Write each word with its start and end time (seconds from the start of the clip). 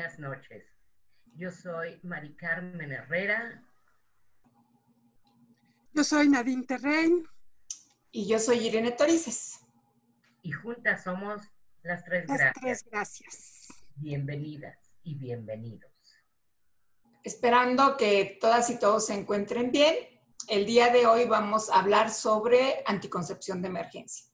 Buenas 0.00 0.18
noches. 0.18 0.64
Yo 1.36 1.50
soy 1.50 2.00
Mari 2.04 2.34
Carmen 2.34 2.90
Herrera. 2.90 3.62
Yo 5.92 6.02
soy 6.02 6.26
Nadine 6.26 6.64
Terrein. 6.64 7.28
Y 8.10 8.26
yo 8.26 8.38
soy 8.38 8.66
Irene 8.66 8.92
Torices. 8.92 9.60
Y 10.40 10.52
juntas 10.52 11.04
somos 11.04 11.42
las 11.82 12.02
tres 12.02 12.26
Las 12.26 12.38
gracias. 12.38 12.62
tres 12.62 12.84
gracias. 12.90 13.66
Bienvenidas 13.96 14.78
y 15.02 15.16
bienvenidos. 15.16 15.92
Esperando 17.22 17.98
que 17.98 18.38
todas 18.40 18.70
y 18.70 18.78
todos 18.78 19.04
se 19.04 19.12
encuentren 19.12 19.70
bien, 19.70 19.94
el 20.48 20.64
día 20.64 20.90
de 20.90 21.04
hoy 21.04 21.26
vamos 21.26 21.68
a 21.68 21.78
hablar 21.78 22.10
sobre 22.10 22.82
anticoncepción 22.86 23.60
de 23.60 23.68
emergencia, 23.68 24.24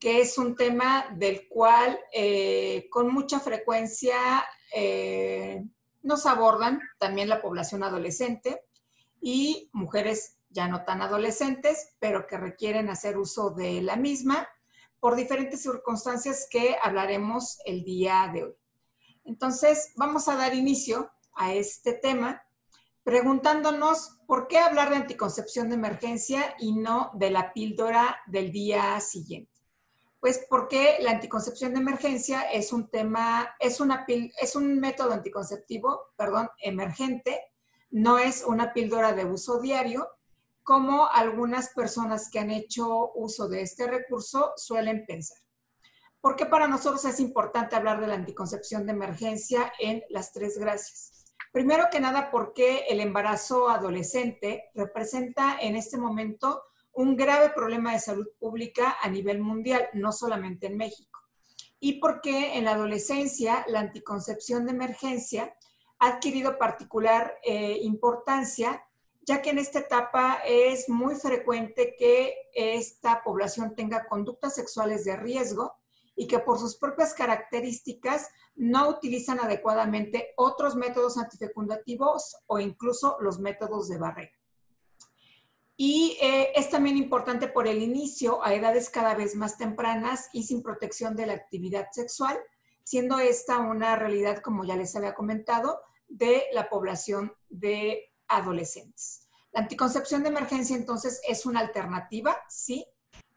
que 0.00 0.20
es 0.20 0.36
un 0.36 0.56
tema 0.56 1.06
del 1.14 1.46
cual 1.46 1.96
eh, 2.12 2.88
con 2.90 3.14
mucha 3.14 3.38
frecuencia 3.38 4.44
eh, 4.74 5.64
nos 6.02 6.26
abordan 6.26 6.80
también 6.98 7.28
la 7.28 7.42
población 7.42 7.82
adolescente 7.82 8.62
y 9.20 9.70
mujeres 9.72 10.38
ya 10.50 10.68
no 10.68 10.84
tan 10.84 11.02
adolescentes, 11.02 11.96
pero 11.98 12.26
que 12.26 12.38
requieren 12.38 12.88
hacer 12.88 13.18
uso 13.18 13.50
de 13.50 13.82
la 13.82 13.96
misma 13.96 14.48
por 15.00 15.16
diferentes 15.16 15.62
circunstancias 15.62 16.46
que 16.50 16.76
hablaremos 16.82 17.58
el 17.64 17.84
día 17.84 18.30
de 18.32 18.44
hoy. 18.44 18.54
Entonces, 19.24 19.92
vamos 19.96 20.28
a 20.28 20.36
dar 20.36 20.54
inicio 20.54 21.10
a 21.34 21.52
este 21.52 21.92
tema 21.92 22.42
preguntándonos 23.02 24.18
por 24.26 24.48
qué 24.48 24.58
hablar 24.58 24.90
de 24.90 24.96
anticoncepción 24.96 25.68
de 25.68 25.76
emergencia 25.76 26.56
y 26.58 26.72
no 26.72 27.12
de 27.14 27.30
la 27.30 27.52
píldora 27.52 28.16
del 28.26 28.50
día 28.50 28.98
siguiente. 29.00 29.55
Pues 30.26 30.44
porque 30.50 30.96
la 31.02 31.12
anticoncepción 31.12 31.72
de 31.72 31.78
emergencia 31.78 32.50
es 32.50 32.72
un 32.72 32.90
tema, 32.90 33.54
es, 33.60 33.78
una, 33.78 34.04
es 34.08 34.56
un 34.56 34.80
método 34.80 35.12
anticonceptivo, 35.12 36.00
perdón, 36.16 36.48
emergente, 36.60 37.40
no 37.90 38.18
es 38.18 38.42
una 38.44 38.72
píldora 38.72 39.12
de 39.12 39.24
uso 39.24 39.60
diario, 39.60 40.08
como 40.64 41.06
algunas 41.06 41.68
personas 41.68 42.28
que 42.28 42.40
han 42.40 42.50
hecho 42.50 43.12
uso 43.14 43.46
de 43.46 43.60
este 43.60 43.86
recurso 43.86 44.52
suelen 44.56 45.06
pensar. 45.06 45.38
¿Por 46.20 46.34
qué 46.34 46.44
para 46.44 46.66
nosotros 46.66 47.04
es 47.04 47.20
importante 47.20 47.76
hablar 47.76 48.00
de 48.00 48.08
la 48.08 48.14
anticoncepción 48.14 48.84
de 48.84 48.94
emergencia 48.94 49.72
en 49.78 50.02
las 50.08 50.32
tres 50.32 50.58
gracias? 50.58 51.24
Primero 51.52 51.84
que 51.88 52.00
nada, 52.00 52.32
porque 52.32 52.86
el 52.88 52.98
embarazo 52.98 53.68
adolescente 53.68 54.70
representa 54.74 55.56
en 55.60 55.76
este 55.76 55.98
momento 55.98 56.64
un 56.96 57.14
grave 57.14 57.50
problema 57.50 57.92
de 57.92 57.98
salud 57.98 58.26
pública 58.38 58.96
a 59.02 59.08
nivel 59.08 59.38
mundial, 59.40 59.88
no 59.92 60.12
solamente 60.12 60.66
en 60.66 60.78
México. 60.78 61.20
Y 61.78 62.00
porque 62.00 62.56
en 62.56 62.64
la 62.64 62.72
adolescencia 62.72 63.64
la 63.68 63.80
anticoncepción 63.80 64.64
de 64.64 64.72
emergencia 64.72 65.54
ha 65.98 66.08
adquirido 66.08 66.58
particular 66.58 67.38
eh, 67.44 67.78
importancia, 67.82 68.82
ya 69.20 69.42
que 69.42 69.50
en 69.50 69.58
esta 69.58 69.80
etapa 69.80 70.40
es 70.46 70.88
muy 70.88 71.16
frecuente 71.16 71.96
que 71.98 72.34
esta 72.54 73.22
población 73.22 73.74
tenga 73.74 74.06
conductas 74.06 74.54
sexuales 74.54 75.04
de 75.04 75.16
riesgo 75.16 75.74
y 76.14 76.26
que 76.26 76.38
por 76.38 76.58
sus 76.58 76.76
propias 76.76 77.12
características 77.12 78.30
no 78.54 78.88
utilizan 78.88 79.38
adecuadamente 79.38 80.32
otros 80.36 80.76
métodos 80.76 81.18
antifecundativos 81.18 82.36
o 82.46 82.58
incluso 82.58 83.18
los 83.20 83.38
métodos 83.38 83.88
de 83.88 83.98
barrera. 83.98 84.35
Y 85.76 86.16
eh, 86.22 86.52
es 86.54 86.70
también 86.70 86.96
importante 86.96 87.48
por 87.48 87.68
el 87.68 87.82
inicio 87.82 88.42
a 88.44 88.54
edades 88.54 88.88
cada 88.88 89.14
vez 89.14 89.34
más 89.34 89.58
tempranas 89.58 90.30
y 90.32 90.44
sin 90.44 90.62
protección 90.62 91.14
de 91.14 91.26
la 91.26 91.34
actividad 91.34 91.88
sexual, 91.92 92.38
siendo 92.82 93.18
esta 93.18 93.58
una 93.58 93.96
realidad, 93.96 94.38
como 94.38 94.64
ya 94.64 94.76
les 94.76 94.96
había 94.96 95.14
comentado, 95.14 95.80
de 96.08 96.44
la 96.52 96.68
población 96.70 97.32
de 97.50 98.12
adolescentes. 98.28 99.28
La 99.52 99.60
anticoncepción 99.62 100.22
de 100.22 100.30
emergencia 100.30 100.76
entonces 100.76 101.20
es 101.28 101.46
una 101.46 101.60
alternativa, 101.60 102.36
sí, 102.48 102.86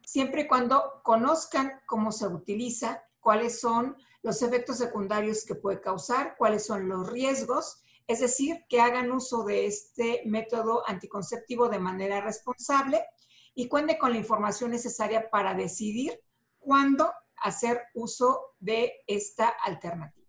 siempre 0.05 0.41
y 0.41 0.47
cuando 0.47 1.01
conozcan 1.03 1.81
cómo 1.85 2.11
se 2.11 2.27
utiliza, 2.27 3.03
cuáles 3.19 3.59
son 3.59 3.95
los 4.21 4.41
efectos 4.41 4.77
secundarios 4.77 5.45
que 5.45 5.55
puede 5.55 5.81
causar, 5.81 6.35
cuáles 6.37 6.65
son 6.65 6.89
los 6.89 7.09
riesgos, 7.09 7.81
es 8.09 8.21
decir, 8.21 8.65
que 8.67 8.81
hagan 8.81 9.11
uso 9.11 9.43
de 9.43 9.67
este 9.67 10.23
método 10.25 10.81
anticonceptivo 10.87 11.69
de 11.69 11.77
manera 11.77 12.21
responsable 12.21 13.05
y 13.53 13.67
cuente 13.67 13.99
con 13.99 14.11
la 14.11 14.17
información 14.17 14.71
necesaria 14.71 15.29
para 15.29 15.53
decidir 15.53 16.19
cuándo 16.57 17.13
hacer 17.35 17.83
uso 17.93 18.55
de 18.59 18.93
esta 19.05 19.49
alternativa. 19.49 20.27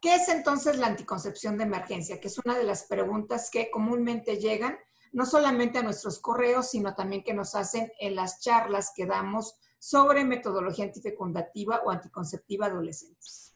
¿Qué 0.00 0.14
es 0.14 0.30
entonces 0.30 0.78
la 0.78 0.86
anticoncepción 0.86 1.58
de 1.58 1.64
emergencia? 1.64 2.18
Que 2.18 2.28
es 2.28 2.38
una 2.38 2.56
de 2.56 2.64
las 2.64 2.84
preguntas 2.84 3.50
que 3.50 3.70
comúnmente 3.70 4.38
llegan 4.38 4.78
no 5.12 5.26
solamente 5.26 5.78
a 5.78 5.82
nuestros 5.82 6.18
correos, 6.18 6.70
sino 6.70 6.94
también 6.94 7.22
que 7.22 7.34
nos 7.34 7.54
hacen 7.54 7.92
en 8.00 8.16
las 8.16 8.40
charlas 8.40 8.92
que 8.96 9.04
damos 9.04 9.58
sobre 9.78 10.24
metodología 10.24 10.86
antifecundativa 10.86 11.82
o 11.84 11.90
anticonceptiva 11.90 12.66
adolescentes. 12.66 13.55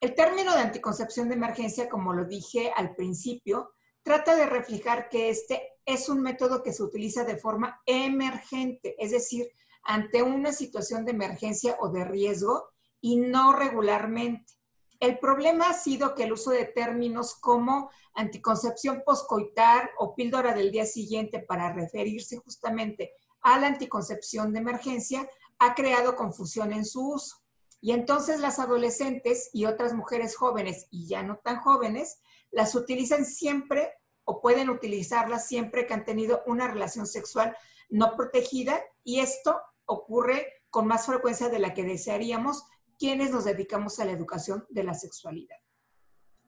El 0.00 0.14
término 0.14 0.54
de 0.54 0.60
anticoncepción 0.60 1.28
de 1.28 1.34
emergencia, 1.34 1.90
como 1.90 2.14
lo 2.14 2.24
dije 2.24 2.72
al 2.74 2.94
principio, 2.94 3.74
trata 4.02 4.34
de 4.34 4.46
reflejar 4.46 5.10
que 5.10 5.28
este 5.28 5.74
es 5.84 6.08
un 6.08 6.22
método 6.22 6.62
que 6.62 6.72
se 6.72 6.82
utiliza 6.82 7.24
de 7.24 7.36
forma 7.36 7.82
emergente, 7.84 8.96
es 8.98 9.10
decir, 9.10 9.50
ante 9.82 10.22
una 10.22 10.52
situación 10.52 11.04
de 11.04 11.10
emergencia 11.10 11.76
o 11.80 11.90
de 11.90 12.04
riesgo 12.04 12.70
y 13.02 13.16
no 13.16 13.52
regularmente. 13.52 14.54
El 15.00 15.18
problema 15.18 15.68
ha 15.68 15.74
sido 15.74 16.14
que 16.14 16.24
el 16.24 16.32
uso 16.32 16.50
de 16.50 16.64
términos 16.64 17.34
como 17.34 17.90
anticoncepción 18.14 19.02
poscoitar 19.04 19.90
o 19.98 20.14
píldora 20.14 20.54
del 20.54 20.70
día 20.70 20.86
siguiente 20.86 21.40
para 21.40 21.74
referirse 21.74 22.38
justamente 22.38 23.12
a 23.42 23.58
la 23.58 23.66
anticoncepción 23.66 24.52
de 24.54 24.60
emergencia 24.60 25.28
ha 25.58 25.74
creado 25.74 26.16
confusión 26.16 26.72
en 26.72 26.86
su 26.86 27.06
uso. 27.06 27.39
Y 27.80 27.92
entonces 27.92 28.40
las 28.40 28.58
adolescentes 28.58 29.50
y 29.52 29.64
otras 29.64 29.94
mujeres 29.94 30.36
jóvenes 30.36 30.86
y 30.90 31.06
ya 31.06 31.22
no 31.22 31.38
tan 31.38 31.60
jóvenes 31.60 32.20
las 32.50 32.74
utilizan 32.74 33.24
siempre 33.24 33.92
o 34.24 34.40
pueden 34.40 34.68
utilizarlas 34.68 35.46
siempre 35.46 35.86
que 35.86 35.94
han 35.94 36.04
tenido 36.04 36.42
una 36.46 36.68
relación 36.68 37.06
sexual 37.06 37.56
no 37.88 38.16
protegida 38.16 38.80
y 39.02 39.20
esto 39.20 39.60
ocurre 39.86 40.46
con 40.70 40.86
más 40.86 41.06
frecuencia 41.06 41.48
de 41.48 41.58
la 41.58 41.74
que 41.74 41.82
desearíamos 41.82 42.64
quienes 42.98 43.30
nos 43.30 43.44
dedicamos 43.44 43.98
a 43.98 44.04
la 44.04 44.12
educación 44.12 44.66
de 44.68 44.84
la 44.84 44.94
sexualidad. 44.94 45.56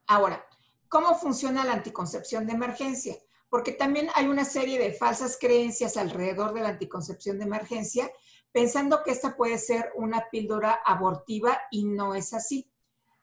Ahora, 0.07 0.45
¿cómo 0.87 1.15
funciona 1.15 1.65
la 1.65 1.73
anticoncepción 1.73 2.45
de 2.45 2.53
emergencia? 2.53 3.17
Porque 3.49 3.71
también 3.71 4.09
hay 4.15 4.27
una 4.27 4.45
serie 4.45 4.79
de 4.79 4.93
falsas 4.93 5.37
creencias 5.39 5.97
alrededor 5.97 6.53
de 6.53 6.61
la 6.61 6.69
anticoncepción 6.69 7.37
de 7.37 7.45
emergencia, 7.45 8.11
pensando 8.53 9.03
que 9.03 9.11
esta 9.11 9.35
puede 9.35 9.57
ser 9.57 9.91
una 9.95 10.29
píldora 10.31 10.81
abortiva 10.85 11.59
y 11.71 11.85
no 11.85 12.15
es 12.15 12.33
así. 12.33 12.71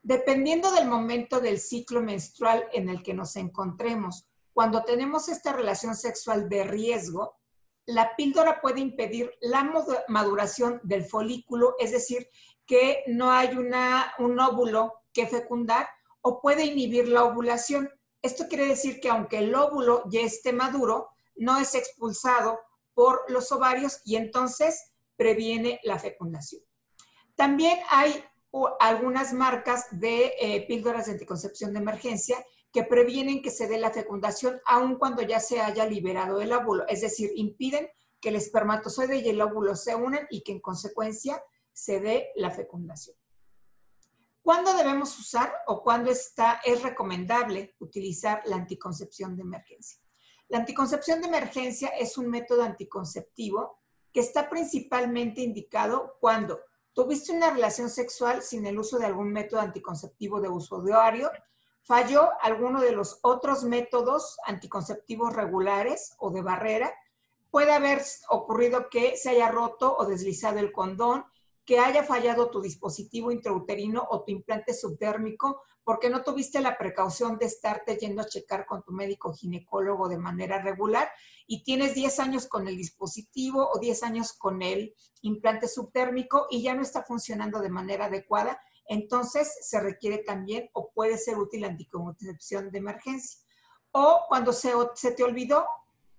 Dependiendo 0.02 0.72
del 0.72 0.88
momento 0.88 1.40
del 1.40 1.60
ciclo 1.60 2.02
menstrual 2.02 2.68
en 2.72 2.88
el 2.88 3.02
que 3.02 3.14
nos 3.14 3.36
encontremos, 3.36 4.28
cuando 4.52 4.82
tenemos 4.82 5.28
esta 5.28 5.52
relación 5.52 5.94
sexual 5.94 6.48
de 6.48 6.64
riesgo, 6.64 7.38
la 7.86 8.16
píldora 8.16 8.60
puede 8.60 8.80
impedir 8.80 9.32
la 9.40 9.72
maduración 10.08 10.80
del 10.82 11.04
folículo, 11.04 11.76
es 11.78 11.92
decir, 11.92 12.28
que 12.66 13.04
no 13.06 13.30
hay 13.30 13.56
un 13.56 14.40
óvulo 14.40 14.94
que 15.12 15.26
fecundar 15.26 15.88
o 16.22 16.40
puede 16.40 16.64
inhibir 16.64 17.08
la 17.08 17.24
ovulación. 17.24 17.88
Esto 18.20 18.48
quiere 18.48 18.66
decir 18.66 19.00
que 19.00 19.08
aunque 19.08 19.38
el 19.38 19.54
óvulo 19.54 20.02
ya 20.10 20.20
esté 20.20 20.52
maduro, 20.52 21.08
no 21.36 21.58
es 21.58 21.74
expulsado 21.74 22.60
por 22.94 23.24
los 23.28 23.50
ovarios 23.52 24.00
y 24.04 24.16
entonces 24.16 24.89
previene 25.20 25.78
la 25.82 25.98
fecundación. 25.98 26.62
También 27.34 27.78
hay 27.90 28.24
algunas 28.78 29.34
marcas 29.34 29.84
de 29.90 30.32
eh, 30.40 30.64
píldoras 30.66 31.04
de 31.04 31.12
anticoncepción 31.12 31.74
de 31.74 31.80
emergencia 31.80 32.42
que 32.72 32.84
previenen 32.84 33.42
que 33.42 33.50
se 33.50 33.68
dé 33.68 33.76
la 33.76 33.90
fecundación 33.90 34.62
aun 34.64 34.96
cuando 34.96 35.20
ya 35.20 35.38
se 35.38 35.60
haya 35.60 35.84
liberado 35.84 36.40
el 36.40 36.54
óvulo, 36.54 36.86
es 36.88 37.02
decir, 37.02 37.32
impiden 37.34 37.86
que 38.18 38.30
el 38.30 38.36
espermatozoide 38.36 39.18
y 39.18 39.28
el 39.28 39.42
óvulo 39.42 39.76
se 39.76 39.94
unan 39.94 40.26
y 40.30 40.42
que 40.42 40.52
en 40.52 40.60
consecuencia 40.60 41.42
se 41.70 42.00
dé 42.00 42.30
la 42.36 42.50
fecundación. 42.50 43.14
¿Cuándo 44.40 44.72
debemos 44.72 45.18
usar 45.18 45.52
o 45.66 45.82
cuándo 45.82 46.10
está, 46.10 46.62
es 46.64 46.82
recomendable 46.82 47.74
utilizar 47.78 48.40
la 48.46 48.56
anticoncepción 48.56 49.36
de 49.36 49.42
emergencia? 49.42 50.00
La 50.48 50.60
anticoncepción 50.60 51.20
de 51.20 51.28
emergencia 51.28 51.88
es 51.88 52.16
un 52.16 52.30
método 52.30 52.62
anticonceptivo 52.62 53.79
que 54.12 54.20
está 54.20 54.48
principalmente 54.48 55.40
indicado 55.40 56.16
cuando 56.20 56.60
tuviste 56.92 57.32
una 57.32 57.50
relación 57.50 57.88
sexual 57.88 58.42
sin 58.42 58.66
el 58.66 58.78
uso 58.78 58.98
de 58.98 59.06
algún 59.06 59.32
método 59.32 59.60
anticonceptivo 59.60 60.40
de 60.40 60.48
uso 60.48 60.82
diario, 60.82 61.30
falló 61.82 62.30
alguno 62.42 62.80
de 62.80 62.92
los 62.92 63.18
otros 63.22 63.64
métodos 63.64 64.38
anticonceptivos 64.46 65.34
regulares 65.34 66.14
o 66.18 66.30
de 66.30 66.42
barrera, 66.42 66.92
puede 67.50 67.72
haber 67.72 68.02
ocurrido 68.28 68.88
que 68.90 69.16
se 69.16 69.30
haya 69.30 69.50
roto 69.50 69.96
o 69.96 70.06
deslizado 70.06 70.58
el 70.58 70.72
condón 70.72 71.24
que 71.64 71.78
haya 71.78 72.02
fallado 72.02 72.50
tu 72.50 72.60
dispositivo 72.60 73.30
intrauterino 73.30 74.06
o 74.10 74.22
tu 74.24 74.32
implante 74.32 74.74
subdérmico 74.74 75.62
porque 75.84 76.10
no 76.10 76.22
tuviste 76.22 76.60
la 76.60 76.78
precaución 76.78 77.38
de 77.38 77.46
estarte 77.46 77.96
yendo 77.96 78.22
a 78.22 78.26
checar 78.26 78.66
con 78.66 78.82
tu 78.82 78.92
médico 78.92 79.32
ginecólogo 79.32 80.08
de 80.08 80.18
manera 80.18 80.62
regular 80.62 81.10
y 81.46 81.62
tienes 81.62 81.94
10 81.94 82.20
años 82.20 82.46
con 82.46 82.68
el 82.68 82.76
dispositivo 82.76 83.68
o 83.72 83.78
10 83.78 84.02
años 84.04 84.32
con 84.32 84.62
el 84.62 84.94
implante 85.22 85.68
subdérmico 85.68 86.46
y 86.50 86.62
ya 86.62 86.74
no 86.74 86.82
está 86.82 87.02
funcionando 87.02 87.60
de 87.60 87.70
manera 87.70 88.06
adecuada, 88.06 88.60
entonces 88.86 89.58
se 89.62 89.80
requiere 89.80 90.18
también 90.18 90.70
o 90.72 90.90
puede 90.92 91.18
ser 91.18 91.38
útil 91.38 91.64
anticoncepción 91.64 92.70
de 92.70 92.78
emergencia. 92.78 93.40
O 93.92 94.20
cuando 94.28 94.52
se, 94.52 94.72
se 94.94 95.12
te 95.12 95.24
olvidó, 95.24 95.66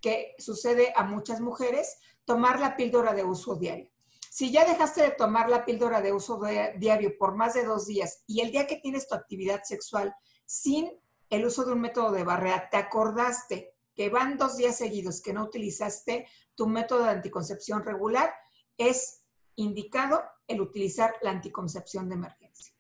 que 0.02 0.36
sucede 0.40 0.92
a 0.96 1.04
muchas 1.04 1.40
mujeres, 1.40 2.00
tomar 2.26 2.60
la 2.60 2.76
píldora 2.76 3.14
de 3.14 3.24
uso 3.24 3.56
diario. 3.56 3.90
Si 4.34 4.50
ya 4.50 4.64
dejaste 4.64 5.02
de 5.02 5.12
tomar 5.12 5.50
la 5.50 5.66
píldora 5.66 6.00
de 6.00 6.14
uso 6.14 6.40
diario 6.78 7.18
por 7.18 7.36
más 7.36 7.54
de 7.54 7.66
dos 7.66 7.86
días 7.86 8.24
y 8.28 8.40
el 8.40 8.50
día 8.50 8.66
que 8.66 8.78
tienes 8.78 9.06
tu 9.06 9.14
actividad 9.14 9.64
sexual 9.66 10.16
sin 10.46 10.90
el 11.30 11.46
uso 11.46 11.66
de 11.66 11.74
un 11.74 11.82
método 11.82 12.14
de 12.14 12.24
barrera, 12.24 12.70
te 12.70 12.78
acordaste 12.78 13.76
que 13.94 14.10
van 14.10 14.38
dos 14.38 14.56
días 14.56 14.78
seguidos 14.78 15.22
que 15.22 15.34
no 15.34 15.44
utilizaste 15.44 16.30
tu 16.56 16.66
método 16.66 17.04
de 17.04 17.10
anticoncepción 17.10 17.84
regular, 17.84 18.34
es 18.78 19.26
indicado 19.56 20.24
el 20.48 20.62
utilizar 20.62 21.14
la 21.22 21.32
anticoncepción 21.32 22.08
de 22.08 22.16
emergencia. 22.16 22.74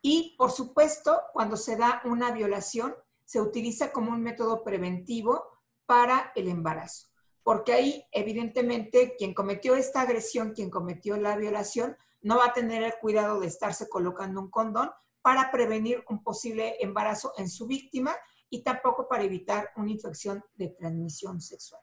Y, 0.00 0.36
por 0.38 0.52
supuesto, 0.52 1.22
cuando 1.32 1.56
se 1.56 1.74
da 1.74 2.02
una 2.04 2.30
violación, 2.30 2.94
se 3.24 3.40
utiliza 3.40 3.90
como 3.90 4.12
un 4.12 4.22
método 4.22 4.62
preventivo 4.62 5.44
para 5.86 6.30
el 6.36 6.46
embarazo 6.46 7.08
porque 7.44 7.74
ahí 7.74 8.04
evidentemente 8.10 9.14
quien 9.16 9.34
cometió 9.34 9.76
esta 9.76 10.00
agresión, 10.00 10.52
quien 10.52 10.70
cometió 10.70 11.16
la 11.18 11.36
violación, 11.36 11.96
no 12.22 12.38
va 12.38 12.46
a 12.46 12.52
tener 12.54 12.82
el 12.82 12.94
cuidado 13.00 13.38
de 13.38 13.46
estarse 13.46 13.88
colocando 13.88 14.40
un 14.40 14.50
condón 14.50 14.90
para 15.20 15.50
prevenir 15.52 16.02
un 16.08 16.24
posible 16.24 16.76
embarazo 16.80 17.34
en 17.36 17.48
su 17.48 17.66
víctima 17.66 18.16
y 18.48 18.62
tampoco 18.62 19.06
para 19.06 19.24
evitar 19.24 19.70
una 19.76 19.90
infección 19.90 20.42
de 20.54 20.70
transmisión 20.70 21.40
sexual. 21.40 21.82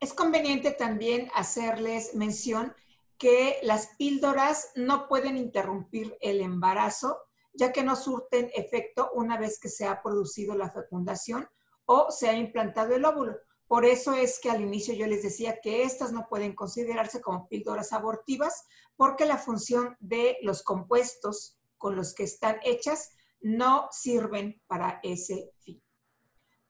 Es 0.00 0.12
conveniente 0.12 0.72
también 0.72 1.30
hacerles 1.34 2.14
mención 2.14 2.74
que 3.18 3.58
las 3.62 3.88
píldoras 3.98 4.72
no 4.74 5.06
pueden 5.06 5.36
interrumpir 5.36 6.16
el 6.20 6.40
embarazo, 6.40 7.18
ya 7.52 7.70
que 7.70 7.84
no 7.84 7.94
surten 7.94 8.50
efecto 8.54 9.10
una 9.14 9.38
vez 9.38 9.60
que 9.60 9.68
se 9.68 9.86
ha 9.86 10.02
producido 10.02 10.56
la 10.56 10.70
fecundación 10.70 11.48
o 11.84 12.10
se 12.10 12.28
ha 12.28 12.34
implantado 12.34 12.96
el 12.96 13.04
óvulo. 13.04 13.36
Por 13.70 13.84
eso 13.84 14.14
es 14.14 14.40
que 14.40 14.50
al 14.50 14.62
inicio 14.62 14.94
yo 14.94 15.06
les 15.06 15.22
decía 15.22 15.60
que 15.60 15.84
estas 15.84 16.10
no 16.10 16.26
pueden 16.28 16.56
considerarse 16.56 17.20
como 17.20 17.46
píldoras 17.46 17.92
abortivas 17.92 18.66
porque 18.96 19.26
la 19.26 19.38
función 19.38 19.96
de 20.00 20.38
los 20.42 20.64
compuestos 20.64 21.56
con 21.78 21.94
los 21.94 22.12
que 22.12 22.24
están 22.24 22.58
hechas 22.64 23.12
no 23.40 23.86
sirven 23.92 24.60
para 24.66 24.98
ese 25.04 25.52
fin. 25.60 25.80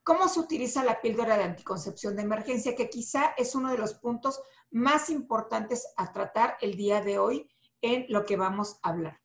¿Cómo 0.03 0.29
se 0.29 0.41
utiliza 0.41 0.85
la 0.85 1.01
píldora 1.01 1.39
de 1.39 1.45
anticoncepción 1.45 2.17
de 2.17 2.23
emergencia? 2.23 2.77
Que 2.77 2.91
quizá 2.91 3.33
es 3.39 3.55
uno 3.55 3.71
de 3.71 3.79
los 3.79 3.95
puntos 3.95 4.43
más 4.71 5.09
importantes 5.09 5.87
a 5.97 6.13
tratar 6.13 6.59
el 6.61 6.77
día 6.77 7.01
de 7.01 7.19
hoy 7.19 7.51
en 7.81 8.05
lo 8.11 8.27
que 8.27 8.37
vamos 8.37 8.79
a 8.83 8.91
hablar. 8.91 9.19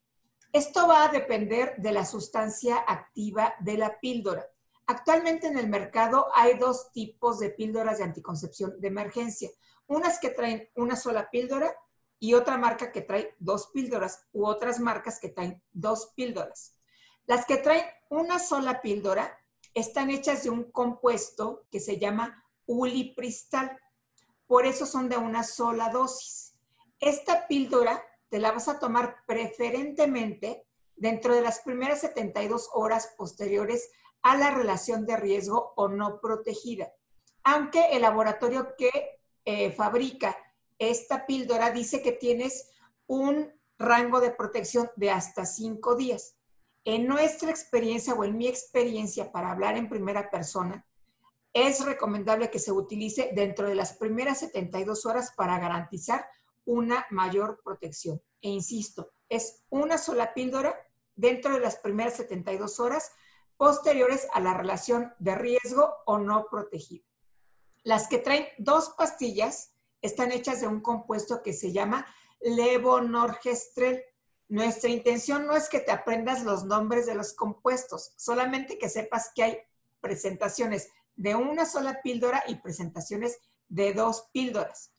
Esto 0.53 0.87
va 0.87 1.03
a 1.03 1.09
depender 1.09 1.75
de 1.79 1.91
la 1.91 2.05
sustancia 2.05 2.77
activa 2.77 3.53
de 3.59 3.77
la 3.77 3.99
píldora. 3.99 4.47
Actualmente 4.87 5.47
en 5.47 5.57
el 5.57 5.67
mercado 5.67 6.27
hay 6.35 6.57
dos 6.57 6.91
tipos 6.91 7.39
de 7.39 7.49
píldoras 7.49 7.97
de 7.97 8.03
anticoncepción 8.03 8.79
de 8.79 8.87
emergencia. 8.87 9.49
Unas 9.87 10.19
que 10.19 10.29
traen 10.29 10.69
una 10.75 10.95
sola 10.95 11.29
píldora 11.31 11.75
y 12.19 12.33
otra 12.35 12.57
marca 12.57 12.91
que 12.91 13.01
trae 13.01 13.35
dos 13.39 13.67
píldoras 13.73 14.25
u 14.31 14.45
otras 14.45 14.79
marcas 14.79 15.19
que 15.19 15.29
traen 15.29 15.61
dos 15.73 16.13
píldoras. 16.15 16.77
Las 17.25 17.45
que 17.45 17.57
traen 17.57 17.85
una 18.09 18.37
sola 18.37 18.81
píldora 18.81 19.37
están 19.73 20.09
hechas 20.09 20.43
de 20.43 20.51
un 20.51 20.71
compuesto 20.71 21.65
que 21.71 21.79
se 21.79 21.97
llama 21.97 22.43
ulipristal. 22.67 23.79
Por 24.47 24.65
eso 24.65 24.85
son 24.85 25.09
de 25.09 25.17
una 25.17 25.43
sola 25.43 25.89
dosis. 25.89 26.55
Esta 26.99 27.47
píldora 27.47 28.03
te 28.29 28.39
la 28.39 28.51
vas 28.51 28.67
a 28.67 28.79
tomar 28.79 29.17
preferentemente 29.25 30.65
dentro 30.95 31.33
de 31.33 31.41
las 31.41 31.59
primeras 31.59 32.01
72 32.01 32.69
horas 32.73 33.13
posteriores 33.17 33.89
a 34.25 34.35
la 34.35 34.49
relación 34.49 35.05
de 35.05 35.17
riesgo 35.17 35.73
o 35.75 35.87
no 35.87 36.19
protegida. 36.19 36.91
Aunque 37.43 37.91
el 37.91 38.01
laboratorio 38.01 38.75
que 38.75 39.19
eh, 39.45 39.71
fabrica 39.71 40.35
esta 40.79 41.27
píldora 41.27 41.69
dice 41.69 42.01
que 42.01 42.11
tienes 42.11 42.71
un 43.05 43.53
rango 43.77 44.19
de 44.19 44.31
protección 44.31 44.89
de 44.95 45.11
hasta 45.11 45.45
cinco 45.45 45.95
días. 45.95 46.37
En 46.85 47.05
nuestra 47.05 47.51
experiencia 47.51 48.15
o 48.15 48.23
en 48.23 48.35
mi 48.35 48.47
experiencia 48.47 49.31
para 49.31 49.51
hablar 49.51 49.77
en 49.77 49.89
primera 49.89 50.31
persona, 50.31 50.83
es 51.53 51.85
recomendable 51.85 52.49
que 52.49 52.57
se 52.57 52.71
utilice 52.71 53.29
dentro 53.35 53.69
de 53.69 53.75
las 53.75 53.93
primeras 53.93 54.39
72 54.39 55.05
horas 55.05 55.33
para 55.37 55.59
garantizar 55.59 56.25
una 56.65 57.05
mayor 57.11 57.61
protección. 57.63 58.19
E 58.41 58.49
insisto, 58.49 59.11
es 59.29 59.63
una 59.69 59.99
sola 59.99 60.33
píldora 60.33 60.75
dentro 61.15 61.53
de 61.53 61.59
las 61.59 61.75
primeras 61.75 62.15
72 62.15 62.79
horas 62.79 63.11
posteriores 63.57 64.27
a 64.33 64.39
la 64.39 64.53
relación 64.53 65.13
de 65.19 65.35
riesgo 65.35 65.95
o 66.05 66.17
no 66.17 66.47
protegido. 66.49 67.05
Las 67.83 68.07
que 68.07 68.17
traen 68.17 68.47
dos 68.57 68.89
pastillas 68.97 69.73
están 70.01 70.31
hechas 70.31 70.61
de 70.61 70.67
un 70.67 70.81
compuesto 70.81 71.41
que 71.41 71.53
se 71.53 71.71
llama 71.71 72.05
levonorgestrel. 72.41 74.03
Nuestra 74.47 74.89
intención 74.89 75.47
no 75.47 75.55
es 75.55 75.69
que 75.69 75.79
te 75.79 75.91
aprendas 75.91 76.43
los 76.43 76.65
nombres 76.65 77.05
de 77.05 77.15
los 77.15 77.33
compuestos, 77.33 78.13
solamente 78.15 78.77
que 78.77 78.89
sepas 78.89 79.31
que 79.33 79.43
hay 79.43 79.57
presentaciones 80.01 80.89
de 81.15 81.35
una 81.35 81.65
sola 81.65 82.01
píldora 82.01 82.43
y 82.47 82.55
presentaciones 82.55 83.39
de 83.69 83.93
dos 83.93 84.29
píldoras. 84.31 84.91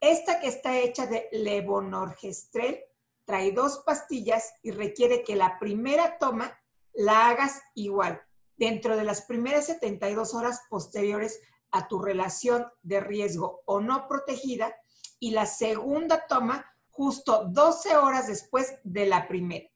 Esta 0.00 0.40
que 0.40 0.48
está 0.48 0.78
hecha 0.78 1.06
de 1.06 1.28
levonorgestrel 1.32 2.84
trae 3.24 3.52
dos 3.52 3.78
pastillas 3.86 4.52
y 4.62 4.70
requiere 4.70 5.24
que 5.24 5.36
la 5.36 5.58
primera 5.58 6.18
toma 6.18 6.58
la 6.94 7.28
hagas 7.28 7.62
igual, 7.74 8.22
dentro 8.56 8.96
de 8.96 9.04
las 9.04 9.22
primeras 9.22 9.66
72 9.66 10.34
horas 10.34 10.62
posteriores 10.68 11.40
a 11.70 11.88
tu 11.88 11.98
relación 11.98 12.66
de 12.82 13.00
riesgo 13.00 13.62
o 13.66 13.80
no 13.80 14.06
protegida 14.06 14.74
y 15.18 15.32
la 15.32 15.46
segunda 15.46 16.26
toma 16.26 16.64
justo 16.90 17.46
12 17.48 17.96
horas 17.96 18.28
después 18.28 18.74
de 18.84 19.06
la 19.06 19.26
primera. 19.26 19.68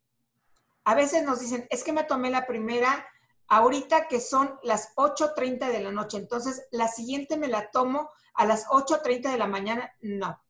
A 0.84 0.94
veces 0.94 1.24
nos 1.24 1.40
dicen, 1.40 1.66
es 1.70 1.82
que 1.82 1.92
me 1.92 2.04
tomé 2.04 2.30
la 2.30 2.46
primera 2.46 3.06
ahorita 3.48 4.08
que 4.08 4.20
son 4.20 4.58
las 4.62 4.94
8.30 4.94 5.70
de 5.72 5.80
la 5.80 5.90
noche, 5.90 6.18
entonces 6.18 6.66
la 6.70 6.86
siguiente 6.86 7.36
me 7.36 7.48
la 7.48 7.70
tomo 7.70 8.10
a 8.34 8.46
las 8.46 8.66
8.30 8.66 9.32
de 9.32 9.38
la 9.38 9.46
mañana. 9.46 9.92
No. 10.00 10.40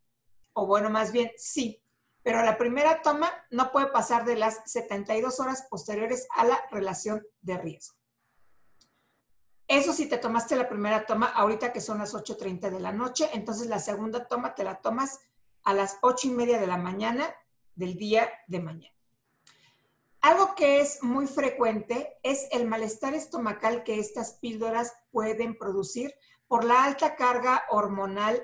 O 0.53 0.67
bueno, 0.67 0.91
más 0.91 1.13
bien, 1.13 1.31
sí, 1.37 1.83
pero 2.23 2.43
la 2.43 2.59
primera 2.59 3.03
toma 3.03 3.33
no 3.51 3.71
puede 3.73 3.87
pasar 3.87 4.25
de 4.25 4.37
las 4.37 4.61
72 4.67 5.41
horas 5.41 5.67
posteriores 5.71 6.27
a 6.37 6.45
la 6.45 6.61
relación 6.71 7.27
de 7.41 7.59
riesgo. 7.59 7.97
Eso 9.67 9.93
si 9.93 10.07
te 10.07 10.17
tomaste 10.17 10.57
la 10.57 10.69
primera 10.69 11.05
toma 11.05 11.27
ahorita 11.27 11.73
que 11.73 11.83
son 11.83 11.99
las 11.99 12.15
8.30 12.15 12.71
de 12.71 12.81
la 12.81 12.93
noche, 12.93 13.29
entonces 13.35 13.67
la 13.67 13.79
segunda 13.79 14.27
toma 14.27 14.55
te 14.55 14.65
la 14.65 14.81
tomas 14.81 15.21
a 15.63 15.75
las 15.75 15.99
8 16.01 16.29
y 16.29 16.31
media 16.31 16.59
de 16.59 16.67
la 16.67 16.79
mañana 16.79 17.35
del 17.75 17.97
día 17.97 18.31
de 18.47 18.61
mañana. 18.61 18.95
Algo 20.21 20.55
que 20.55 20.81
es 20.81 21.03
muy 21.03 21.27
frecuente 21.27 22.19
es 22.23 22.49
el 22.51 22.67
malestar 22.67 23.15
estomacal 23.15 23.85
que 23.85 24.01
estas 24.01 24.33
píldoras 24.35 24.93
pueden 25.13 25.57
producir 25.57 26.13
por 26.49 26.65
la 26.65 26.85
alta 26.85 27.15
carga 27.15 27.65
hormonal 27.71 28.43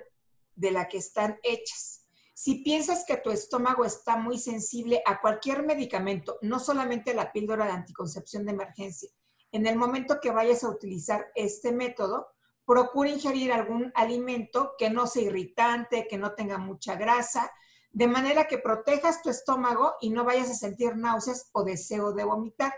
de 0.54 0.70
la 0.70 0.88
que 0.88 0.98
están 0.98 1.38
hechas. 1.42 2.03
Si 2.36 2.56
piensas 2.56 3.04
que 3.06 3.16
tu 3.16 3.30
estómago 3.30 3.84
está 3.84 4.16
muy 4.16 4.38
sensible 4.38 5.02
a 5.06 5.20
cualquier 5.20 5.62
medicamento, 5.62 6.36
no 6.42 6.58
solamente 6.58 7.14
la 7.14 7.30
píldora 7.30 7.66
de 7.66 7.72
anticoncepción 7.72 8.44
de 8.44 8.52
emergencia, 8.52 9.08
en 9.52 9.66
el 9.68 9.76
momento 9.76 10.18
que 10.20 10.32
vayas 10.32 10.64
a 10.64 10.68
utilizar 10.68 11.30
este 11.36 11.70
método, 11.70 12.26
procura 12.66 13.10
ingerir 13.10 13.52
algún 13.52 13.92
alimento 13.94 14.72
que 14.76 14.90
no 14.90 15.06
sea 15.06 15.22
irritante, 15.22 16.08
que 16.08 16.18
no 16.18 16.34
tenga 16.34 16.58
mucha 16.58 16.96
grasa, 16.96 17.52
de 17.92 18.08
manera 18.08 18.48
que 18.48 18.58
protejas 18.58 19.22
tu 19.22 19.30
estómago 19.30 19.94
y 20.00 20.10
no 20.10 20.24
vayas 20.24 20.50
a 20.50 20.54
sentir 20.54 20.96
náuseas 20.96 21.50
o 21.52 21.62
deseo 21.62 22.12
de 22.12 22.24
vomitar. 22.24 22.74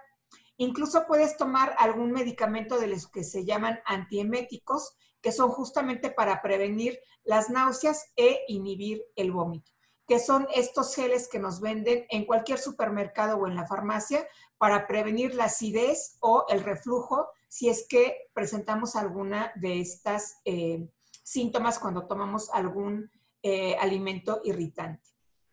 Incluso 0.59 1.07
puedes 1.07 1.39
tomar 1.39 1.75
algún 1.79 2.13
medicamento 2.13 2.79
de 2.79 2.89
los 2.89 3.07
que 3.09 3.25
se 3.25 3.47
llaman 3.47 3.81
antieméticos, 3.87 4.99
que 5.27 5.33
son 5.33 5.51
justamente 5.51 6.13
para 6.13 6.41
prevenir 6.41 7.01
las 7.25 7.51
náuseas 7.51 8.13
e 8.15 8.45
inhibir 8.47 9.03
el 9.17 9.33
vómito, 9.33 9.73
que 10.07 10.21
son 10.21 10.47
estos 10.55 10.95
geles 10.95 11.27
que 11.27 11.41
nos 11.41 11.61
venden 11.61 12.07
en 12.11 12.27
cualquier 12.27 12.61
supermercado 12.61 13.37
o 13.37 13.49
en 13.49 13.57
la 13.57 13.67
farmacia 13.67 14.25
para 14.57 14.87
prevenir 14.87 15.35
la 15.35 15.47
acidez 15.47 16.17
o 16.21 16.45
el 16.49 16.63
reflujo 16.63 17.27
si 17.49 17.69
es 17.69 17.89
que 17.89 18.29
presentamos 18.35 18.95
alguna 18.95 19.51
de 19.57 19.81
estas 19.81 20.37
eh, 20.45 20.89
síntomas 21.25 21.81
cuando 21.81 22.07
tomamos 22.07 22.49
algún 22.53 23.11
eh, 23.43 23.75
alimento 23.81 24.43
irritante. 24.45 25.09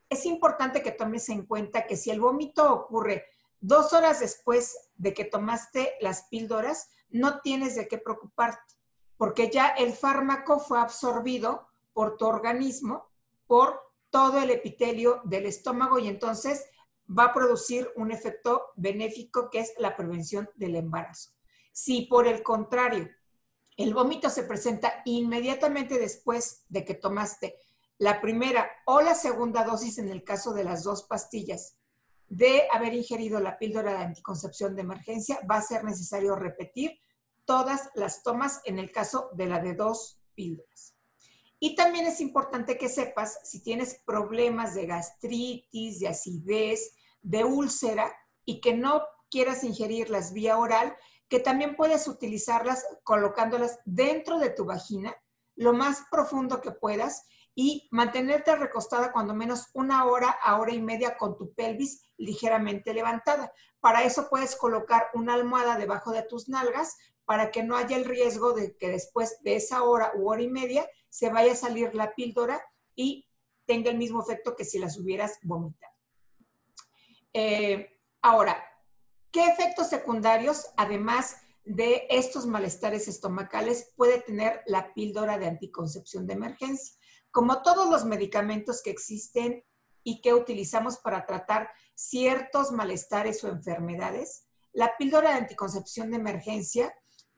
es 0.08 0.27
importante 0.27 0.84
que 0.84 0.92
tomes 0.92 1.30
en 1.30 1.48
cuenta 1.48 1.88
que 1.88 1.98
si 1.98 2.12
el 2.12 2.22
vómito 2.22 2.72
ocurre 2.72 3.25
dos 3.60 3.92
horas 3.92 4.20
después 4.20 4.77
de 4.94 5.15
que 5.15 5.25
tomaste 5.25 5.94
las 6.00 6.27
píldoras, 6.30 6.92
no 7.10 7.42
tienes 7.42 7.75
de 7.75 7.88
qué 7.88 7.98
preocuparte, 7.98 8.73
porque 9.24 9.50
ya 9.50 9.70
el 9.70 9.94
fármaco 9.94 10.60
fue 10.60 10.82
absorbido 10.82 11.70
por 11.94 12.18
tu 12.18 12.25
organismo, 12.25 13.08
por 13.48 13.80
todo 14.10 14.42
el 14.42 14.50
epitelio 14.50 15.22
del 15.24 15.46
estómago 15.46 15.98
y 15.98 16.10
entonces 16.10 16.65
va 17.08 17.27
a 17.27 17.34
producir 17.34 17.89
un 17.96 18.12
efecto 18.12 18.72
benéfico 18.75 19.50
que 19.50 19.62
es 19.62 19.75
la 19.77 19.96
prevención 19.96 20.50
del 20.56 20.75
embarazo. 20.75 21.32
Si 21.72 22.01
por 22.01 22.27
el 22.27 22.44
contrario, 22.44 23.10
el 23.77 23.94
vómito 23.94 24.30
se 24.30 24.44
presenta 24.44 25.01
inmediatamente 25.06 25.98
después 26.00 26.65
de 26.68 26.84
que 26.84 26.94
tomaste 26.94 27.56
la 28.00 28.20
primera 28.20 28.70
o 28.86 29.00
la 29.00 29.15
segunda 29.15 29.63
dosis 29.63 30.00
en 30.00 30.10
el 30.10 30.25
caso 30.25 30.51
de 30.53 30.65
las 30.65 30.84
dos 30.84 31.03
pastillas 31.03 31.77
de 32.27 32.63
haber 32.74 32.94
ingerido 32.94 33.39
la 33.39 33.58
píldora 33.58 33.92
de 33.94 34.03
anticoncepción 34.03 34.75
de 34.75 34.82
emergencia, 34.82 35.39
va 35.50 35.60
a 35.60 35.62
ser 35.62 35.86
necesario 35.86 36.36
repetir 36.36 37.00
todas 37.46 37.90
las 37.96 38.24
tomas 38.24 38.62
en 38.66 38.80
el 38.80 38.92
caso 38.92 39.30
de 39.34 39.48
la 39.48 39.60
de 39.60 39.74
dos 39.74 40.22
píldoras. 40.36 40.96
Y 41.60 41.76
también 41.76 42.06
es 42.06 42.20
importante 42.20 42.78
que 42.78 42.90
sepas 42.90 43.40
si 43.44 43.64
tienes 43.64 44.02
problemas 44.06 44.76
de 44.76 44.86
gastritis, 44.86 46.00
de 46.00 46.10
acidez, 46.10 46.94
de 47.22 47.46
úlcera 47.46 48.14
y 48.44 48.60
que 48.60 48.74
no 48.74 49.04
quieras 49.32 49.64
ingerirlas 49.64 50.34
vía 50.34 50.58
oral, 50.58 50.96
que 51.30 51.40
también 51.40 51.76
puedes 51.76 52.08
utilizarlas 52.08 52.86
colocándolas 53.04 53.80
dentro 53.86 54.40
de 54.40 54.50
tu 54.50 54.66
vagina 54.66 55.16
lo 55.56 55.74
más 55.74 56.04
profundo 56.12 56.62
que 56.62 56.72
puedas 56.72 57.28
y 57.56 57.88
mantenerte 57.92 58.56
recostada 58.56 59.12
cuando 59.12 59.34
menos 59.34 59.70
una 59.74 60.06
hora 60.06 60.30
a 60.44 60.60
hora 60.60 60.74
y 60.74 60.82
media 60.82 61.18
con 61.18 61.38
tu 61.38 61.54
pelvis 61.54 62.10
ligeramente 62.18 62.94
levantada. 62.94 63.54
Para 63.80 64.04
eso 64.04 64.28
puedes 64.30 64.56
colocar 64.56 65.10
una 65.14 65.36
almohada 65.36 65.78
debajo 65.78 66.12
de 66.12 66.24
tus 66.24 66.50
nalgas 66.50 66.98
para 67.25 67.51
que 67.51 67.63
no 67.63 67.75
haya 67.75 67.98
el 67.98 68.06
riesgo 68.06 68.53
de 68.53 68.75
que 68.77 68.89
después 68.89 69.38
de 69.42 69.56
esa 69.56 69.84
hora 69.84 70.12
u 70.15 70.30
hora 70.30 70.42
y 70.42 70.50
media 70.50 70.88
se 71.10 71.30
vaya 71.30 71.53
a 71.53 71.56
salir 71.56 71.94
la 71.96 72.13
píldora 72.15 72.62
y 72.96 73.27
tenga 73.65 73.89
el 73.89 73.98
mismo 73.98 74.22
efecto 74.22 74.56
que 74.56 74.65
si 74.65 74.80
las 74.80 74.98
hubieras 74.98 75.39
vomitado. 75.44 75.94
Eh, 77.34 78.00
ahora, 78.22 78.63
¿qué 79.32 79.46
efectos 79.46 79.89
secundarios, 79.89 80.68
además 80.77 81.38
de 81.65 82.08
estos 82.10 82.46
malestares 82.46 83.08
estomacales, 83.08 83.94
puede 83.96 84.20
tener 84.20 84.62
la 84.65 84.94
píldora 84.94 85.38
de 85.38 85.48
anticoncepción 85.48 86.27
de 86.27 86.34
emergencia? 86.34 86.94
como 87.34 87.63
todos 87.63 87.89
los 87.89 88.06
medicamentos 88.06 88.84
que 88.84 88.92
existen 88.92 89.65
y 90.03 90.22
que 90.22 90.36
utilizamos 90.36 91.00
para 91.00 91.25
tratar 91.25 91.72
ciertos 91.96 92.72
malestares 92.72 93.44
o 93.44 93.48
enfermedades, 93.48 94.46
la 94.72 94.96
píldora 94.98 95.32
de 95.32 95.38
anticoncepción 95.38 96.12
de 96.12 96.18
emergencia 96.18 96.94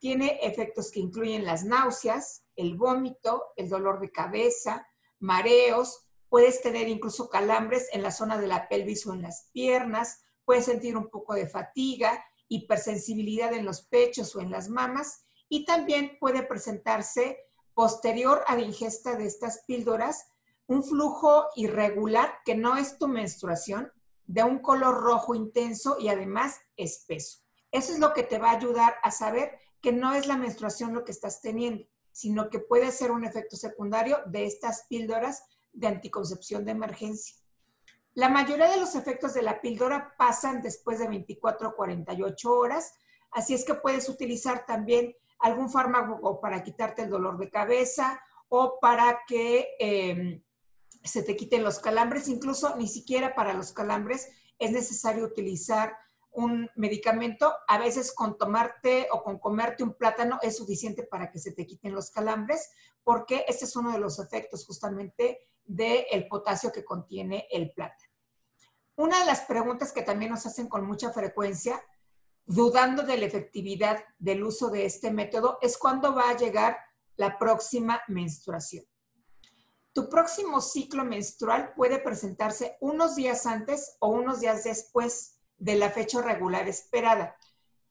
tiene 0.06 0.38
efectos 0.44 0.92
que 0.92 1.00
incluyen 1.00 1.46
las 1.46 1.66
náuseas, 1.66 2.46
el 2.56 2.78
vómito, 2.78 3.44
el 3.56 3.70
dolor 3.70 4.00
de 4.00 4.12
cabeza, 4.12 4.88
mareos, 5.18 6.06
puedes 6.30 6.62
tener 6.62 6.88
incluso 6.88 7.28
calambres 7.28 7.90
en 7.92 8.04
la 8.04 8.12
zona 8.12 8.38
de 8.38 8.46
la 8.46 8.70
pelvis 8.70 9.08
o 9.08 9.16
en 9.16 9.24
las 9.24 9.50
piernas, 9.52 10.22
puedes 10.44 10.66
sentir 10.66 10.96
un 10.96 11.10
poco 11.10 11.34
de 11.34 11.48
fatiga, 11.48 12.24
hipersensibilidad 12.48 13.52
en 13.54 13.66
los 13.66 13.88
pechos 13.88 14.36
o 14.36 14.42
en 14.42 14.52
las 14.52 14.70
mamas 14.70 15.26
y 15.50 15.66
también 15.66 16.18
puede 16.20 16.44
presentarse 16.44 17.40
posterior 17.74 18.44
a 18.46 18.56
la 18.56 18.62
ingesta 18.62 19.16
de 19.16 19.26
estas 19.26 19.64
píldoras, 19.66 20.24
un 20.68 20.84
flujo 20.84 21.48
irregular 21.56 22.42
que 22.46 22.54
no 22.54 22.78
es 22.78 23.00
tu 23.00 23.08
menstruación, 23.08 23.92
de 24.28 24.44
un 24.44 24.60
color 24.60 25.02
rojo 25.02 25.34
intenso 25.34 25.98
y 26.00 26.10
además 26.10 26.60
espeso. 26.78 27.40
Eso 27.72 27.92
es 27.92 27.98
lo 27.98 28.14
que 28.14 28.22
te 28.22 28.38
va 28.38 28.52
a 28.52 28.58
ayudar 28.58 28.94
a 29.02 29.10
saber 29.10 29.65
que 29.86 29.92
no 29.92 30.16
es 30.16 30.26
la 30.26 30.36
menstruación 30.36 30.96
lo 30.96 31.06
que 31.06 31.12
estás 31.12 31.42
teniendo, 31.42 31.86
sino 32.12 32.50
que 32.50 32.58
puede 32.58 32.92
ser 32.92 33.12
un 33.12 33.24
efecto 33.24 33.56
secundario 33.56 34.18
de 34.26 34.48
estas 34.48 34.88
píldoras 34.90 35.44
de 35.74 35.86
anticoncepción 35.86 36.66
de 36.66 36.72
emergencia. 36.72 37.36
La 38.16 38.28
mayoría 38.28 38.68
de 38.68 38.80
los 38.80 38.96
efectos 38.96 39.36
de 39.36 39.44
la 39.44 39.62
píldora 39.62 40.16
pasan 40.18 40.64
después 40.64 40.98
de 40.98 41.08
24 41.08 41.70
o 41.70 41.76
48 41.76 42.52
horas, 42.52 42.96
así 43.30 43.54
es 43.54 43.64
que 43.64 43.76
puedes 43.76 44.10
utilizar 44.10 44.66
también 44.66 45.16
algún 45.38 45.70
fármaco 45.70 46.42
para 46.42 46.64
quitarte 46.64 47.04
el 47.04 47.12
dolor 47.12 47.38
de 47.38 47.52
cabeza 47.52 48.20
o 48.50 48.80
para 48.82 49.20
que 49.28 49.68
em, 49.78 50.42
se 51.04 51.22
te 51.22 51.36
quiten 51.36 51.64
los 51.64 51.78
calambres. 51.78 52.28
Incluso 52.28 52.76
ni 52.76 52.88
siquiera 52.88 53.36
para 53.36 53.54
los 53.54 53.72
calambres 53.72 54.30
es 54.58 54.72
necesario 54.72 55.26
utilizar 55.26 55.96
un 56.36 56.70
medicamento. 56.76 57.54
A 57.68 57.78
veces 57.78 58.14
con 58.14 58.38
tomarte 58.38 59.08
o 59.12 59.24
con 59.24 59.40
comerte 59.40 59.84
un 59.84 59.94
plátano 59.94 60.40
es 60.42 60.58
suficiente 60.58 61.04
para 61.04 61.32
que 61.32 61.40
se 61.40 61.52
te 61.52 61.66
quiten 61.66 61.94
los 61.94 62.12
calambres, 62.12 62.72
porque 63.04 63.46
este 63.48 63.66
es 63.66 63.76
uno 63.76 63.92
de 63.92 64.00
los 64.00 64.20
efectos 64.20 64.66
justamente 64.66 65.48
del 65.64 66.28
potasio 66.28 66.72
que 66.72 66.86
contiene 66.86 67.48
el 67.52 67.72
plátano. 67.72 68.12
Una 68.98 69.20
de 69.20 69.26
las 69.26 69.42
preguntas 69.42 69.92
que 69.92 70.04
también 70.04 70.32
nos 70.32 70.46
hacen 70.46 70.70
con 70.70 70.86
mucha 70.86 71.12
frecuencia 71.12 71.82
dudando 72.46 73.04
de 73.04 73.18
la 73.18 73.26
efectividad 73.26 74.04
del 74.20 74.44
uso 74.44 74.70
de 74.70 74.86
este 74.86 75.12
método 75.12 75.58
es 75.62 75.78
cuando 75.78 76.14
va 76.14 76.30
a 76.30 76.38
llegar 76.38 76.78
la 77.16 77.38
próxima 77.38 78.02
menstruación. 78.08 78.86
Tu 79.94 80.10
próximo 80.10 80.62
ciclo 80.62 81.06
menstrual 81.06 81.74
puede 81.74 82.00
presentarse 82.00 82.78
unos 82.82 83.16
días 83.16 83.46
antes 83.46 83.96
o 84.00 84.10
unos 84.10 84.42
días 84.42 84.64
después 84.66 85.35
de 85.66 85.76
la 85.76 85.90
fecha 85.90 86.22
regular 86.22 86.70
esperada. 86.70 87.36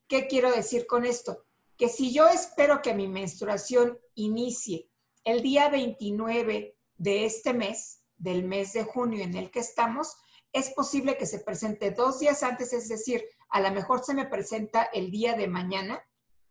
¿Qué 0.07 0.29
quiero 0.29 0.53
decir 0.53 0.87
con 0.87 1.05
esto? 1.05 1.45
Que 1.77 1.89
si 1.89 2.15
yo 2.15 2.29
espero 2.29 2.83
que 2.83 2.95
mi 2.95 3.09
menstruación 3.09 3.99
inicie 4.15 4.89
el 5.25 5.43
día 5.43 5.69
29 5.69 6.79
de 6.97 7.25
este 7.25 7.53
mes, 7.53 8.05
del 8.17 8.45
mes 8.45 8.75
de 8.75 8.85
junio 8.85 9.25
en 9.25 9.35
el 9.35 9.51
que 9.51 9.59
estamos, 9.59 10.17
es 10.53 10.71
posible 10.71 11.19
que 11.19 11.27
se 11.27 11.41
presente 11.41 11.91
dos 11.91 12.21
días 12.21 12.45
antes, 12.45 12.73
es 12.73 12.89
decir, 12.89 13.25
a 13.49 13.61
lo 13.61 13.73
mejor 13.73 14.05
se 14.05 14.15
me 14.15 14.27
presenta 14.27 14.85
el 14.85 15.11
día 15.11 15.35
de 15.35 15.49
mañana 15.49 16.01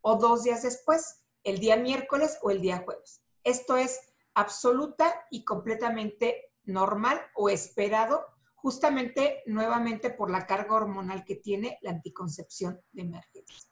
o 0.02 0.18
dos 0.18 0.44
días 0.44 0.64
después, 0.64 1.24
el 1.46 1.60
día 1.60 1.78
miércoles 1.78 2.38
o 2.42 2.52
el 2.52 2.60
día 2.60 2.84
jueves. 2.84 3.22
Esto 3.46 3.78
es 3.78 3.98
absoluta 4.34 5.26
y 5.32 5.46
completamente 5.46 6.52
normal 6.66 7.22
o 7.34 7.48
esperado, 7.48 8.26
justamente 8.64 9.44
nuevamente 9.46 10.10
por 10.10 10.32
la 10.32 10.48
carga 10.48 10.76
hormonal 10.76 11.26
que 11.26 11.36
tiene 11.36 11.78
la 11.82 11.92
anticoncepción 11.92 12.80
de 12.94 13.02
emergencia. 13.02 13.70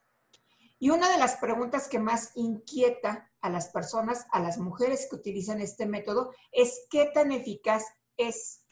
Y 0.79 0.89
una 0.89 1.09
de 1.09 1.17
las 1.17 1.37
preguntas 1.37 1.87
que 1.87 1.97
más 1.97 2.33
inquieta 2.35 3.31
a 3.39 3.49
las 3.49 3.69
personas, 3.69 4.25
a 4.33 4.41
las 4.41 4.57
mujeres 4.57 5.07
que 5.09 5.15
utilizan 5.15 5.61
este 5.61 5.85
método, 5.85 6.33
es 6.51 6.87
qué 6.89 7.09
tan 7.13 7.31
eficaz 7.31 7.85
es. 8.17 8.65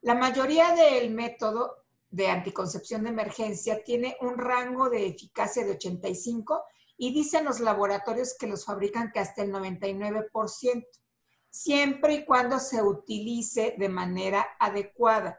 La 0.00 0.14
mayoría 0.14 0.74
del 0.74 1.10
método 1.10 1.84
de 2.08 2.28
anticoncepción 2.28 3.02
de 3.02 3.10
emergencia 3.10 3.84
tiene 3.84 4.16
un 4.22 4.38
rango 4.38 4.88
de 4.88 5.08
eficacia 5.08 5.62
de 5.62 5.72
85 5.72 6.64
y 6.96 7.12
dicen 7.12 7.44
los 7.44 7.60
laboratorios 7.60 8.34
que 8.34 8.46
los 8.46 8.64
fabrican 8.64 9.12
que 9.12 9.20
hasta 9.20 9.42
el 9.42 9.52
99%, 9.52 10.86
siempre 11.50 12.14
y 12.14 12.24
cuando 12.24 12.58
se 12.58 12.82
utilice 12.82 13.74
de 13.78 13.90
manera 13.90 14.56
adecuada. 14.58 15.38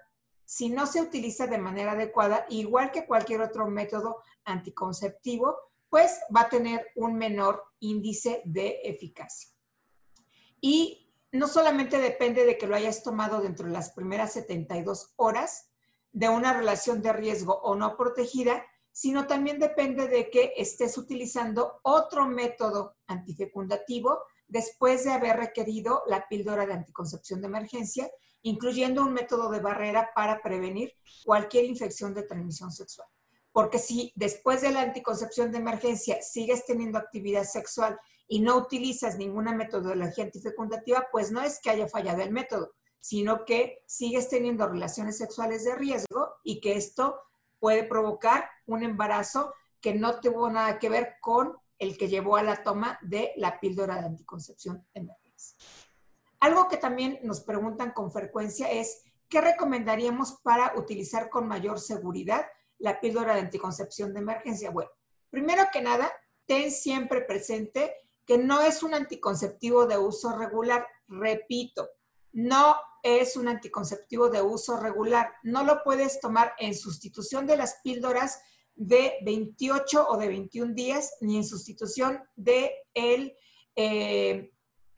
Si 0.52 0.68
no 0.68 0.86
se 0.86 1.00
utiliza 1.00 1.48
de 1.48 1.58
manera 1.58 1.94
adecuada, 1.94 2.46
igual 2.50 2.92
que 2.92 3.06
cualquier 3.06 3.40
otro 3.40 3.68
método 3.68 4.18
anticonceptivo, 4.44 5.56
pues 5.88 6.20
va 6.36 6.42
a 6.42 6.50
tener 6.50 6.88
un 6.98 7.16
menor 7.16 7.64
índice 7.80 8.42
de 8.44 8.82
eficacia. 8.84 9.50
Y 10.60 11.10
no 11.32 11.48
solamente 11.48 12.00
depende 12.00 12.44
de 12.44 12.58
que 12.58 12.68
lo 12.68 12.76
hayas 12.76 13.02
tomado 13.02 13.40
dentro 13.40 13.66
de 13.66 13.72
las 13.72 13.94
primeras 13.94 14.34
72 14.34 15.14
horas, 15.16 15.70
de 16.12 16.28
una 16.28 16.52
relación 16.52 17.02
de 17.02 17.14
riesgo 17.14 17.54
o 17.62 17.76
no 17.76 17.96
protegida, 17.96 18.62
sino 18.92 19.28
también 19.28 19.58
depende 19.58 20.10
de 20.10 20.30
que 20.30 20.52
estés 20.58 20.98
utilizando 20.98 21.80
otro 21.84 22.28
método 22.28 22.98
antifecundativo 23.08 24.20
después 24.50 25.06
de 25.06 25.12
haber 25.12 25.38
requerido 25.38 26.04
la 26.08 26.28
píldora 26.28 26.66
de 26.66 26.74
anticoncepción 26.74 27.40
de 27.40 27.48
emergencia, 27.48 28.12
incluyendo 28.44 29.02
un 29.02 29.14
método 29.14 29.50
de 29.52 29.60
barrera 29.60 30.10
para 30.16 30.42
prevenir 30.42 30.94
cualquier 31.26 31.66
infección 31.66 32.14
de 32.14 32.24
transmisión 32.24 32.72
sexual. 32.72 33.08
Porque 33.52 33.80
si 33.80 34.14
después 34.16 34.62
de 34.62 34.72
la 34.72 34.82
anticoncepción 34.82 35.52
de 35.52 35.58
emergencia 35.58 36.22
sigues 36.22 36.66
teniendo 36.66 36.98
actividad 36.98 37.44
sexual 37.44 38.00
y 38.28 38.40
no 38.40 38.56
utilizas 38.56 39.18
ninguna 39.18 39.54
metodología 39.54 40.24
antifecundativa, 40.24 41.08
pues 41.12 41.32
no 41.32 41.42
es 41.42 41.60
que 41.62 41.70
haya 41.70 41.88
fallado 41.88 42.22
el 42.22 42.32
método, 42.32 42.72
sino 43.00 43.44
que 43.46 43.84
sigues 43.86 44.30
teniendo 44.30 44.68
relaciones 44.68 45.18
sexuales 45.18 45.66
de 45.66 45.76
riesgo 45.76 46.36
y 46.44 46.62
que 46.62 46.78
esto 46.78 47.20
puede 47.60 47.84
provocar 47.84 48.50
un 48.66 48.84
embarazo 48.84 49.54
que 49.82 49.94
no 49.94 50.20
tuvo 50.22 50.50
nada 50.50 50.80
que 50.80 50.90
ver 50.90 51.16
con 51.20 51.58
el 51.78 51.98
que 51.98 52.08
llevó 52.08 52.38
a 52.38 52.44
la 52.44 52.64
toma 52.64 53.00
de 53.02 53.34
la 53.36 53.60
píldora 53.60 54.00
de 54.00 54.06
anticoncepción 54.06 54.88
emergencia. 54.94 55.58
Algo 56.42 56.68
que 56.68 56.78
también 56.78 57.20
nos 57.22 57.42
preguntan 57.42 57.92
con 57.92 58.12
frecuencia 58.12 58.70
es 58.70 59.04
¿qué 59.30 59.42
recomendaríamos 59.42 60.40
para 60.44 60.74
utilizar 60.76 61.30
con 61.30 61.48
mayor 61.48 61.80
seguridad 61.80 62.46
la 62.80 63.00
píldora 63.00 63.36
de 63.36 63.42
anticoncepción 63.42 64.12
de 64.14 64.22
emergencia? 64.22 64.72
Bueno, 64.72 64.90
primero 65.30 65.66
que 65.72 65.82
nada, 65.82 66.12
ten 66.48 66.72
siempre 66.72 67.22
presente 67.22 67.96
que 68.26 68.40
no 68.40 68.62
es 68.62 68.82
un 68.82 68.96
anticonceptivo 68.96 69.86
de 69.86 70.00
uso 70.00 70.36
regular. 70.36 70.88
Repito, 71.08 71.90
no 72.34 72.76
es 73.04 73.38
un 73.38 73.48
anticonceptivo 73.48 74.30
de 74.30 74.42
uso 74.42 74.78
regular. 74.78 75.34
No 75.44 75.64
lo 75.64 75.84
puedes 75.84 76.20
tomar 76.20 76.54
en 76.58 76.74
sustitución 76.74 77.46
de 77.46 77.58
las 77.58 77.82
píldoras 77.84 78.42
de 78.74 79.20
28 79.24 80.08
o 80.10 80.18
de 80.18 80.28
21 80.28 80.74
días, 80.74 81.18
ni 81.22 81.38
en 81.38 81.44
sustitución 81.44 82.24
de 82.36 82.74
el 82.96 83.38
eh, 83.76 84.52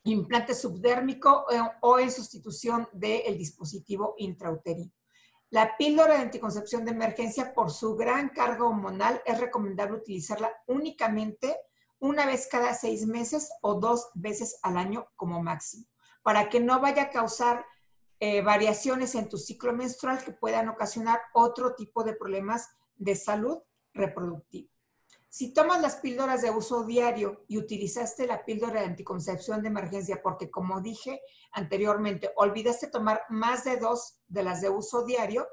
implante 0.03 0.53
subdérmico 0.53 1.45
eh, 1.51 1.60
o 1.81 2.00
en 2.00 2.12
sustitución 2.12 2.88
del 2.91 3.38
dispositivo 3.38 4.15
intrauterino. 4.17 4.91
La 5.50 5.77
píldora 5.77 6.15
de 6.15 6.22
anticoncepción 6.22 6.83
de 6.83 6.91
emergencia, 6.91 7.53
por 7.53 7.69
su 7.69 7.95
gran 7.95 8.29
carga 8.29 8.65
hormonal, 8.65 9.22
es 9.25 9.39
recomendable 9.39 9.98
utilizarla 9.98 10.51
únicamente 10.67 11.55
una 12.00 12.25
vez 12.25 12.48
cada 12.51 12.74
seis 12.74 13.05
meses 13.05 13.51
o 13.62 13.75
dos 13.75 14.10
veces 14.15 14.60
al 14.63 14.77
año 14.77 15.07
como 15.15 15.41
máximo, 15.41 15.86
para 16.24 16.50
que 16.50 16.60
no 16.60 16.81
vaya 16.81 17.03
a 17.03 17.10
causar 17.12 17.65
eh, 18.19 18.41
variaciones 18.41 19.15
en 19.15 19.29
tu 19.29 19.38
ciclo 19.38 19.74
menstrual 19.74 20.24
que 20.24 20.31
puedan 20.31 20.69
ocasionar 20.69 21.22
otro 21.33 21.75
tipo 21.75 22.03
de 22.03 22.13
problemas 22.13 22.69
de 22.95 23.15
salud 23.15 23.60
reproductiva. 23.93 24.73
Si 25.35 25.51
tomas 25.51 25.81
las 25.81 25.95
píldoras 25.95 26.43
de 26.43 26.51
uso 26.51 26.83
diario 26.83 27.43
y 27.47 27.57
utilizaste 27.57 28.27
la 28.27 28.45
píldora 28.45 28.81
de 28.81 28.85
anticoncepción 28.85 29.63
de 29.63 29.69
emergencia 29.69 30.21
porque, 30.21 30.51
como 30.51 30.79
dije 30.79 31.21
anteriormente, 31.53 32.31
olvidaste 32.35 32.85
tomar 32.85 33.23
más 33.29 33.63
de 33.63 33.77
dos 33.77 34.19
de 34.27 34.43
las 34.43 34.61
de 34.61 34.69
uso 34.69 35.03
diario, 35.05 35.47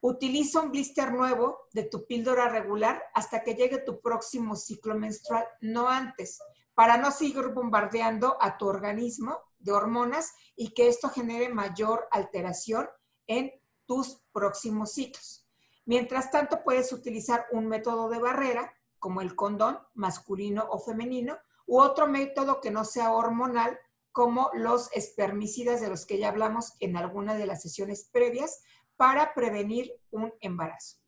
utiliza 0.00 0.60
un 0.60 0.70
blister 0.70 1.12
nuevo 1.12 1.66
de 1.72 1.82
tu 1.82 2.06
píldora 2.06 2.48
regular 2.48 3.02
hasta 3.12 3.42
que 3.42 3.56
llegue 3.56 3.78
tu 3.78 4.00
próximo 4.00 4.54
ciclo 4.54 4.94
menstrual, 4.94 5.48
no 5.60 5.88
antes, 5.88 6.38
para 6.72 6.96
no 6.96 7.10
seguir 7.10 7.48
bombardeando 7.48 8.36
a 8.40 8.56
tu 8.56 8.68
organismo 8.68 9.36
de 9.58 9.72
hormonas 9.72 10.32
y 10.54 10.74
que 10.74 10.86
esto 10.86 11.08
genere 11.08 11.48
mayor 11.48 12.06
alteración 12.12 12.88
en 13.26 13.50
tus 13.86 14.22
próximos 14.32 14.92
ciclos. 14.92 15.39
Mientras 15.84 16.30
tanto, 16.30 16.62
puedes 16.62 16.92
utilizar 16.92 17.46
un 17.52 17.66
método 17.66 18.08
de 18.08 18.18
barrera, 18.18 18.72
como 18.98 19.20
el 19.20 19.34
condón 19.34 19.78
masculino 19.94 20.66
o 20.70 20.78
femenino, 20.78 21.38
u 21.66 21.80
otro 21.80 22.06
método 22.06 22.60
que 22.60 22.70
no 22.70 22.84
sea 22.84 23.12
hormonal, 23.12 23.78
como 24.12 24.50
los 24.54 24.90
espermicidas 24.92 25.80
de 25.80 25.88
los 25.88 26.04
que 26.04 26.18
ya 26.18 26.28
hablamos 26.28 26.74
en 26.80 26.96
alguna 26.96 27.34
de 27.34 27.46
las 27.46 27.62
sesiones 27.62 28.08
previas, 28.12 28.60
para 28.96 29.32
prevenir 29.34 29.92
un 30.10 30.32
embarazo. 30.40 30.98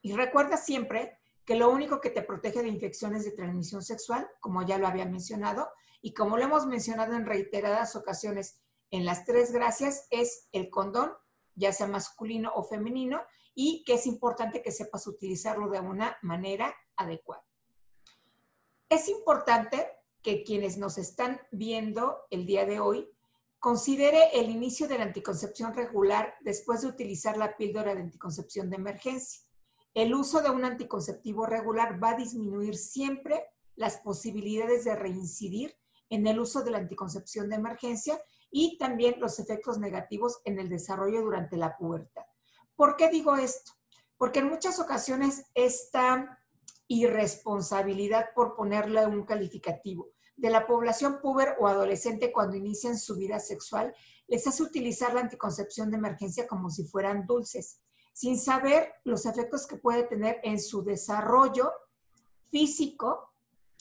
Y 0.00 0.14
recuerda 0.14 0.56
siempre 0.56 1.18
que 1.44 1.56
lo 1.56 1.70
único 1.70 2.00
que 2.00 2.10
te 2.10 2.22
protege 2.22 2.62
de 2.62 2.68
infecciones 2.68 3.24
de 3.24 3.32
transmisión 3.32 3.82
sexual, 3.82 4.28
como 4.40 4.62
ya 4.62 4.78
lo 4.78 4.86
había 4.86 5.06
mencionado, 5.06 5.68
y 6.00 6.14
como 6.14 6.36
lo 6.36 6.44
hemos 6.44 6.66
mencionado 6.66 7.14
en 7.14 7.26
reiteradas 7.26 7.96
ocasiones 7.96 8.62
en 8.90 9.04
las 9.04 9.24
tres 9.24 9.52
gracias, 9.52 10.06
es 10.10 10.48
el 10.52 10.70
condón, 10.70 11.12
ya 11.58 11.72
sea 11.72 11.86
masculino 11.86 12.52
o 12.54 12.62
femenino, 12.62 13.20
y 13.54 13.82
que 13.84 13.94
es 13.94 14.06
importante 14.06 14.62
que 14.62 14.70
sepas 14.70 15.06
utilizarlo 15.06 15.68
de 15.68 15.80
una 15.80 16.16
manera 16.22 16.74
adecuada. 16.96 17.44
Es 18.88 19.08
importante 19.08 19.86
que 20.22 20.44
quienes 20.44 20.78
nos 20.78 20.96
están 20.96 21.40
viendo 21.50 22.18
el 22.30 22.46
día 22.46 22.64
de 22.64 22.80
hoy 22.80 23.10
considere 23.58 24.30
el 24.34 24.50
inicio 24.50 24.86
de 24.86 24.98
la 24.98 25.04
anticoncepción 25.04 25.74
regular 25.74 26.34
después 26.42 26.82
de 26.82 26.88
utilizar 26.88 27.36
la 27.36 27.56
píldora 27.56 27.94
de 27.94 28.02
anticoncepción 28.02 28.70
de 28.70 28.76
emergencia. 28.76 29.42
El 29.94 30.14
uso 30.14 30.40
de 30.40 30.50
un 30.50 30.64
anticonceptivo 30.64 31.44
regular 31.44 32.02
va 32.02 32.10
a 32.10 32.16
disminuir 32.16 32.76
siempre 32.76 33.44
las 33.74 33.98
posibilidades 33.98 34.84
de 34.84 34.94
reincidir 34.94 35.76
en 36.10 36.26
el 36.26 36.38
uso 36.38 36.62
de 36.62 36.70
la 36.70 36.78
anticoncepción 36.78 37.48
de 37.48 37.56
emergencia 37.56 38.20
y 38.50 38.78
también 38.78 39.20
los 39.20 39.38
efectos 39.38 39.78
negativos 39.78 40.40
en 40.44 40.58
el 40.58 40.68
desarrollo 40.68 41.22
durante 41.22 41.56
la 41.56 41.76
pubertad. 41.76 42.22
¿Por 42.76 42.96
qué 42.96 43.10
digo 43.10 43.36
esto? 43.36 43.72
Porque 44.16 44.40
en 44.40 44.48
muchas 44.48 44.78
ocasiones 44.80 45.46
esta 45.54 46.40
irresponsabilidad, 46.86 48.30
por 48.34 48.56
ponerle 48.56 49.06
un 49.06 49.24
calificativo, 49.24 50.08
de 50.36 50.50
la 50.50 50.66
población 50.66 51.20
puber 51.20 51.56
o 51.58 51.66
adolescente 51.66 52.32
cuando 52.32 52.56
inician 52.56 52.96
su 52.96 53.16
vida 53.16 53.40
sexual, 53.40 53.94
les 54.28 54.46
hace 54.46 54.62
utilizar 54.62 55.12
la 55.12 55.20
anticoncepción 55.20 55.90
de 55.90 55.96
emergencia 55.96 56.46
como 56.46 56.70
si 56.70 56.84
fueran 56.84 57.26
dulces, 57.26 57.80
sin 58.12 58.38
saber 58.38 58.92
los 59.04 59.26
efectos 59.26 59.66
que 59.66 59.76
puede 59.76 60.04
tener 60.04 60.38
en 60.44 60.60
su 60.60 60.84
desarrollo 60.84 61.72
físico 62.50 63.32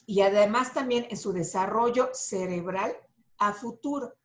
y 0.06 0.21
además 0.21 0.73
también 0.73 1.06
en 1.10 1.17
su 1.17 1.32
desarrollo 1.32 2.10
cerebral 2.13 2.95
a 3.38 3.53
futuro. 3.53 4.15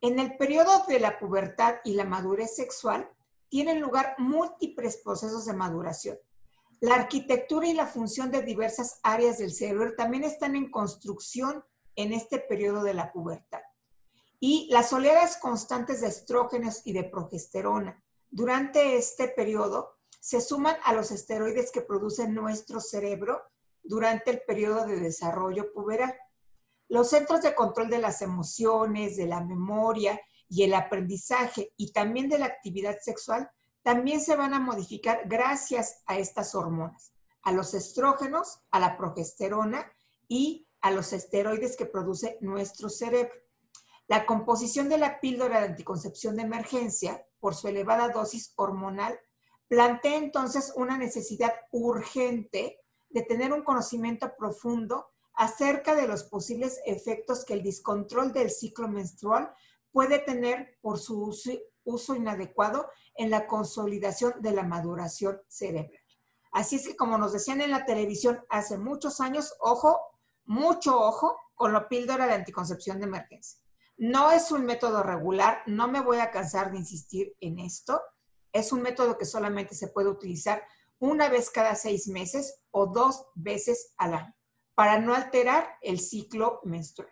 En 0.00 0.18
el 0.18 0.36
periodo 0.36 0.84
de 0.86 1.00
la 1.00 1.18
pubertad 1.18 1.76
y 1.84 1.94
la 1.94 2.04
madurez 2.04 2.54
sexual 2.54 3.10
tienen 3.48 3.80
lugar 3.80 4.14
múltiples 4.18 4.98
procesos 4.98 5.46
de 5.46 5.54
maduración. 5.54 6.18
La 6.80 6.94
arquitectura 6.94 7.66
y 7.66 7.72
la 7.72 7.86
función 7.86 8.30
de 8.30 8.42
diversas 8.42 9.00
áreas 9.02 9.38
del 9.38 9.52
cerebro 9.52 9.94
también 9.96 10.22
están 10.22 10.54
en 10.54 10.70
construcción 10.70 11.64
en 11.96 12.12
este 12.12 12.38
periodo 12.38 12.84
de 12.84 12.94
la 12.94 13.12
pubertad. 13.12 13.60
Y 14.38 14.68
las 14.70 14.92
oleadas 14.92 15.36
constantes 15.36 16.00
de 16.00 16.06
estrógenos 16.06 16.82
y 16.84 16.92
de 16.92 17.02
progesterona 17.02 18.00
durante 18.30 18.96
este 18.96 19.26
periodo 19.26 19.96
se 20.20 20.40
suman 20.40 20.76
a 20.84 20.92
los 20.92 21.10
esteroides 21.10 21.72
que 21.72 21.80
produce 21.80 22.28
nuestro 22.28 22.80
cerebro 22.80 23.42
durante 23.82 24.30
el 24.30 24.42
periodo 24.42 24.86
de 24.86 25.00
desarrollo 25.00 25.72
puberal. 25.72 26.14
Los 26.88 27.10
centros 27.10 27.42
de 27.42 27.54
control 27.54 27.90
de 27.90 27.98
las 27.98 28.22
emociones, 28.22 29.16
de 29.16 29.26
la 29.26 29.42
memoria 29.42 30.20
y 30.48 30.62
el 30.62 30.74
aprendizaje 30.74 31.72
y 31.76 31.92
también 31.92 32.28
de 32.28 32.38
la 32.38 32.46
actividad 32.46 32.98
sexual 33.00 33.50
también 33.82 34.20
se 34.20 34.36
van 34.36 34.54
a 34.54 34.60
modificar 34.60 35.22
gracias 35.26 36.02
a 36.06 36.18
estas 36.18 36.54
hormonas, 36.54 37.12
a 37.42 37.52
los 37.52 37.74
estrógenos, 37.74 38.60
a 38.70 38.80
la 38.80 38.96
progesterona 38.96 39.90
y 40.28 40.66
a 40.80 40.90
los 40.90 41.12
esteroides 41.12 41.76
que 41.76 41.86
produce 41.86 42.38
nuestro 42.40 42.88
cerebro. 42.88 43.32
La 44.06 44.24
composición 44.24 44.88
de 44.88 44.98
la 44.98 45.20
píldora 45.20 45.60
de 45.60 45.66
anticoncepción 45.68 46.36
de 46.36 46.42
emergencia, 46.42 47.26
por 47.40 47.54
su 47.54 47.68
elevada 47.68 48.08
dosis 48.08 48.52
hormonal, 48.56 49.18
plantea 49.68 50.16
entonces 50.16 50.72
una 50.76 50.96
necesidad 50.96 51.52
urgente 51.70 52.80
de 53.10 53.22
tener 53.22 53.52
un 53.52 53.62
conocimiento 53.62 54.32
profundo 54.36 55.10
acerca 55.38 55.94
de 55.94 56.08
los 56.08 56.24
posibles 56.24 56.80
efectos 56.84 57.44
que 57.44 57.54
el 57.54 57.62
descontrol 57.62 58.32
del 58.32 58.50
ciclo 58.50 58.88
menstrual 58.88 59.54
puede 59.92 60.18
tener 60.18 60.76
por 60.80 60.98
su 60.98 61.32
uso, 61.84 62.16
inadecuado 62.16 62.90
en 63.14 63.30
la 63.30 63.46
consolidación 63.46 64.34
de 64.40 64.50
la 64.50 64.64
maduración 64.64 65.40
cerebral. 65.46 66.02
Así 66.50 66.76
es 66.76 66.88
que 66.88 66.96
como 66.96 67.18
nos 67.18 67.32
decían 67.32 67.60
en 67.60 67.70
la 67.70 67.86
televisión 67.86 68.44
hace 68.48 68.78
muchos 68.78 69.20
años, 69.20 69.54
ojo, 69.60 69.96
mucho 70.44 71.00
ojo 71.00 71.38
con 71.54 71.72
la 71.72 71.88
píldora 71.88 72.26
de 72.26 72.34
anticoncepción 72.34 72.98
de 72.98 73.06
emergencia. 73.06 73.60
No 73.96 74.32
es 74.32 74.50
un 74.50 74.64
método 74.64 75.04
regular, 75.04 75.62
no 75.66 75.86
me 75.86 76.00
voy 76.00 76.18
a 76.18 76.32
cansar 76.32 76.72
de 76.72 76.78
insistir 76.78 77.36
en 77.40 77.60
esto. 77.60 78.02
Es 78.52 78.72
un 78.72 78.82
método 78.82 79.16
que 79.16 79.24
solamente 79.24 79.76
se 79.76 79.86
puede 79.86 80.08
utilizar 80.08 80.64
una 80.98 81.28
vez 81.28 81.48
cada 81.48 81.76
seis 81.76 82.08
meses 82.08 82.60
o 82.72 82.88
dos 82.88 83.26
veces 83.36 83.94
al 83.98 84.14
año 84.14 84.37
para 84.78 85.00
no 85.00 85.12
alterar 85.12 85.76
el 85.82 85.98
ciclo 85.98 86.60
menstrual. 86.62 87.10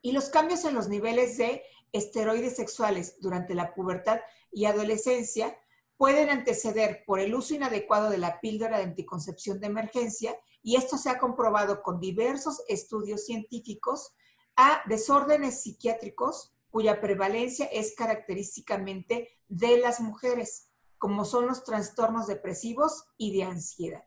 Y 0.00 0.10
los 0.10 0.30
cambios 0.30 0.64
en 0.64 0.74
los 0.74 0.88
niveles 0.88 1.38
de 1.38 1.62
esteroides 1.92 2.56
sexuales 2.56 3.20
durante 3.20 3.54
la 3.54 3.72
pubertad 3.72 4.18
y 4.50 4.64
adolescencia 4.64 5.56
pueden 5.96 6.28
anteceder 6.28 7.04
por 7.06 7.20
el 7.20 7.36
uso 7.36 7.54
inadecuado 7.54 8.10
de 8.10 8.18
la 8.18 8.40
píldora 8.40 8.78
de 8.78 8.82
anticoncepción 8.82 9.60
de 9.60 9.68
emergencia 9.68 10.36
y 10.60 10.74
esto 10.74 10.98
se 10.98 11.08
ha 11.08 11.20
comprobado 11.20 11.84
con 11.84 12.00
diversos 12.00 12.64
estudios 12.66 13.26
científicos 13.26 14.16
a 14.56 14.82
desórdenes 14.88 15.62
psiquiátricos 15.62 16.52
cuya 16.68 17.00
prevalencia 17.00 17.66
es 17.66 17.94
característicamente 17.94 19.28
de 19.46 19.78
las 19.78 20.00
mujeres, 20.00 20.72
como 20.98 21.24
son 21.24 21.46
los 21.46 21.62
trastornos 21.62 22.26
depresivos 22.26 23.04
y 23.16 23.36
de 23.36 23.44
ansiedad. 23.44 24.02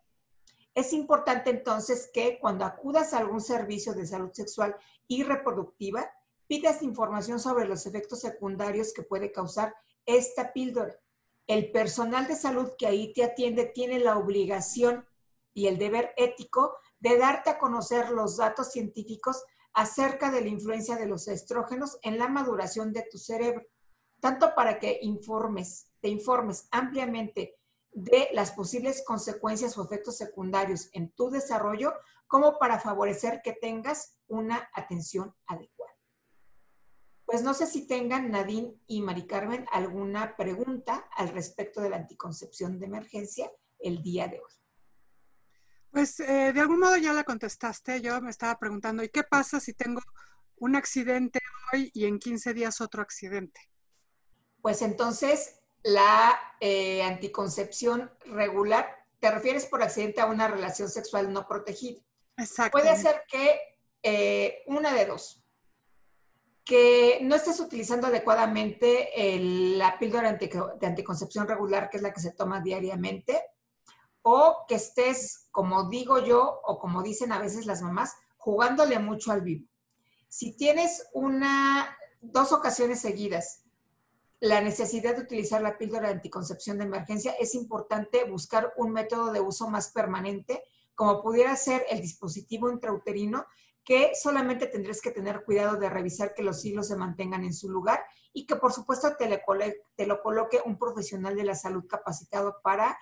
Es 0.76 0.92
importante 0.92 1.50
entonces 1.50 2.10
que 2.14 2.38
cuando 2.38 2.66
acudas 2.66 3.14
a 3.14 3.20
algún 3.20 3.40
servicio 3.40 3.94
de 3.94 4.06
salud 4.06 4.32
sexual 4.34 4.76
y 5.08 5.24
reproductiva, 5.24 6.12
pidas 6.48 6.82
información 6.82 7.40
sobre 7.40 7.66
los 7.66 7.86
efectos 7.86 8.20
secundarios 8.20 8.94
que 8.94 9.02
puede 9.02 9.32
causar 9.32 9.74
esta 10.06 10.52
píldora. 10.52 11.00
El 11.48 11.72
personal 11.72 12.28
de 12.28 12.36
salud 12.36 12.72
que 12.78 12.88
ahí 12.88 13.14
te 13.14 13.24
atiende 13.24 13.66
tiene 13.68 14.00
la 14.00 14.18
obligación 14.18 15.08
y 15.54 15.68
el 15.68 15.78
deber 15.78 16.14
ético 16.18 16.76
de 17.00 17.18
darte 17.18 17.52
a 17.52 17.58
conocer 17.58 18.10
los 18.10 18.36
datos 18.36 18.74
científicos 18.74 19.46
acerca 19.74 20.30
de 20.30 20.42
la 20.42 20.50
influencia 20.50 20.98
de 20.98 21.06
los 21.06 21.30
estrógenos 21.30 22.00
en 22.02 22.18
la 22.18 22.28
maduración 22.28 22.92
de 22.92 23.08
tu 23.10 23.18
cerebro, 23.18 23.66
tanto 24.20 24.54
para 24.56 24.78
que 24.78 25.00
informes, 25.02 25.92
te 26.02 26.10
informes 26.10 26.68
ampliamente 26.72 27.58
de 27.96 28.28
las 28.34 28.52
posibles 28.52 29.04
consecuencias 29.06 29.78
o 29.78 29.84
efectos 29.84 30.18
secundarios 30.18 30.90
en 30.92 31.12
tu 31.12 31.30
desarrollo, 31.30 31.94
como 32.28 32.60
para 32.60 32.80
favorecer 32.80 33.42
que 33.42 33.54
tengas 33.54 34.20
una 34.28 34.70
atención 34.74 35.34
adecuada. 35.48 35.94
Pues 37.26 37.42
no 37.42 37.54
sé 37.54 37.66
si 37.66 37.88
tengan 37.88 38.30
Nadine 38.30 38.76
y 38.86 39.02
Mari 39.02 39.26
Carmen 39.26 39.66
alguna 39.72 40.36
pregunta 40.36 41.08
al 41.16 41.30
respecto 41.30 41.82
de 41.82 41.90
la 41.90 41.96
anticoncepción 41.96 42.80
de 42.80 42.86
emergencia 42.86 43.50
el 43.80 44.04
día 44.04 44.28
de 44.28 44.42
hoy. 44.42 44.54
Pues 45.90 46.20
eh, 46.20 46.52
de 46.54 46.60
algún 46.60 46.82
modo 46.82 46.98
ya 46.98 47.14
la 47.14 47.24
contestaste. 47.24 48.02
Yo 48.02 48.20
me 48.20 48.30
estaba 48.30 48.60
preguntando, 48.60 49.04
¿y 49.04 49.10
qué 49.10 49.24
pasa 49.24 49.62
si 49.62 49.74
tengo 49.74 50.02
un 50.58 50.76
accidente 50.76 51.40
hoy 51.72 51.92
y 51.94 52.06
en 52.06 52.20
15 52.20 52.54
días 52.54 52.82
otro 52.82 53.02
accidente? 53.02 53.62
Pues 54.62 54.82
entonces 54.82 55.62
la 55.86 56.40
eh, 56.60 57.04
anticoncepción 57.04 58.12
regular, 58.26 59.06
te 59.20 59.30
refieres 59.30 59.68
por 59.68 59.84
accidente 59.84 60.20
a 60.20 60.26
una 60.26 60.48
relación 60.48 60.90
sexual 60.90 61.32
no 61.32 61.48
protegida. 61.48 62.02
Exacto. 62.38 62.72
Puede 62.72 62.98
ser 62.98 63.22
que 63.30 63.60
eh, 64.02 64.64
una 64.66 64.92
de 64.94 65.06
dos, 65.06 65.46
que 66.64 67.20
no 67.22 67.36
estés 67.36 67.60
utilizando 67.60 68.08
adecuadamente 68.08 69.10
la 69.78 70.00
píldora 70.00 70.34
de 70.34 70.88
anticoncepción 70.88 71.48
regular, 71.48 71.92
que 71.92 71.98
es 71.98 72.04
la 72.04 72.12
que 72.12 72.20
se 72.20 72.32
toma 72.32 72.62
diariamente, 72.62 73.44
o 74.24 74.66
que 74.68 74.76
estés, 74.76 75.50
como 75.52 75.88
digo 75.88 76.18
yo, 76.26 76.62
o 76.64 76.80
como 76.80 77.04
dicen 77.04 77.32
a 77.32 77.38
veces 77.38 77.68
las 77.68 77.84
mamás, 77.84 78.16
jugándole 78.38 78.98
mucho 78.98 79.32
al 79.32 79.42
vivo. 79.42 79.68
Si 80.30 80.58
tienes 80.58 81.08
una, 81.14 81.96
dos 82.22 82.52
ocasiones 82.52 83.02
seguidas 83.02 83.65
la 84.40 84.62
necesidad 84.62 85.16
de 85.16 85.24
utilizar 85.24 85.62
la 85.62 85.78
píldora 85.78 86.08
de 86.08 86.16
anticoncepción 86.16 86.78
de 86.78 86.86
emergencia, 86.86 87.34
es 87.40 87.56
importante 87.56 88.24
buscar 88.26 88.74
un 88.78 88.92
método 88.92 89.32
de 89.32 89.40
uso 89.40 89.70
más 89.70 89.92
permanente, 89.92 90.64
como 90.94 91.22
pudiera 91.22 91.56
ser 91.56 91.86
el 91.90 92.02
dispositivo 92.02 92.70
intrauterino, 92.70 93.46
que 93.84 94.14
solamente 94.16 94.68
tendrás 94.68 95.00
que 95.00 95.12
tener 95.12 95.44
cuidado 95.46 95.78
de 95.78 95.90
revisar 95.90 96.34
que 96.34 96.44
los 96.44 96.66
hilos 96.66 96.88
se 96.88 96.96
mantengan 96.96 97.44
en 97.44 97.54
su 97.54 97.70
lugar 97.70 98.04
y 98.34 98.46
que 98.46 98.56
por 98.56 98.74
supuesto 98.74 99.16
te, 99.16 99.30
lo 100.06 100.22
coloque 100.22 100.60
un 100.66 100.78
profesional 100.78 101.36
de 101.36 101.44
la 101.44 101.56
salud 101.56 101.86
capacitado 101.88 102.58
para 102.64 102.98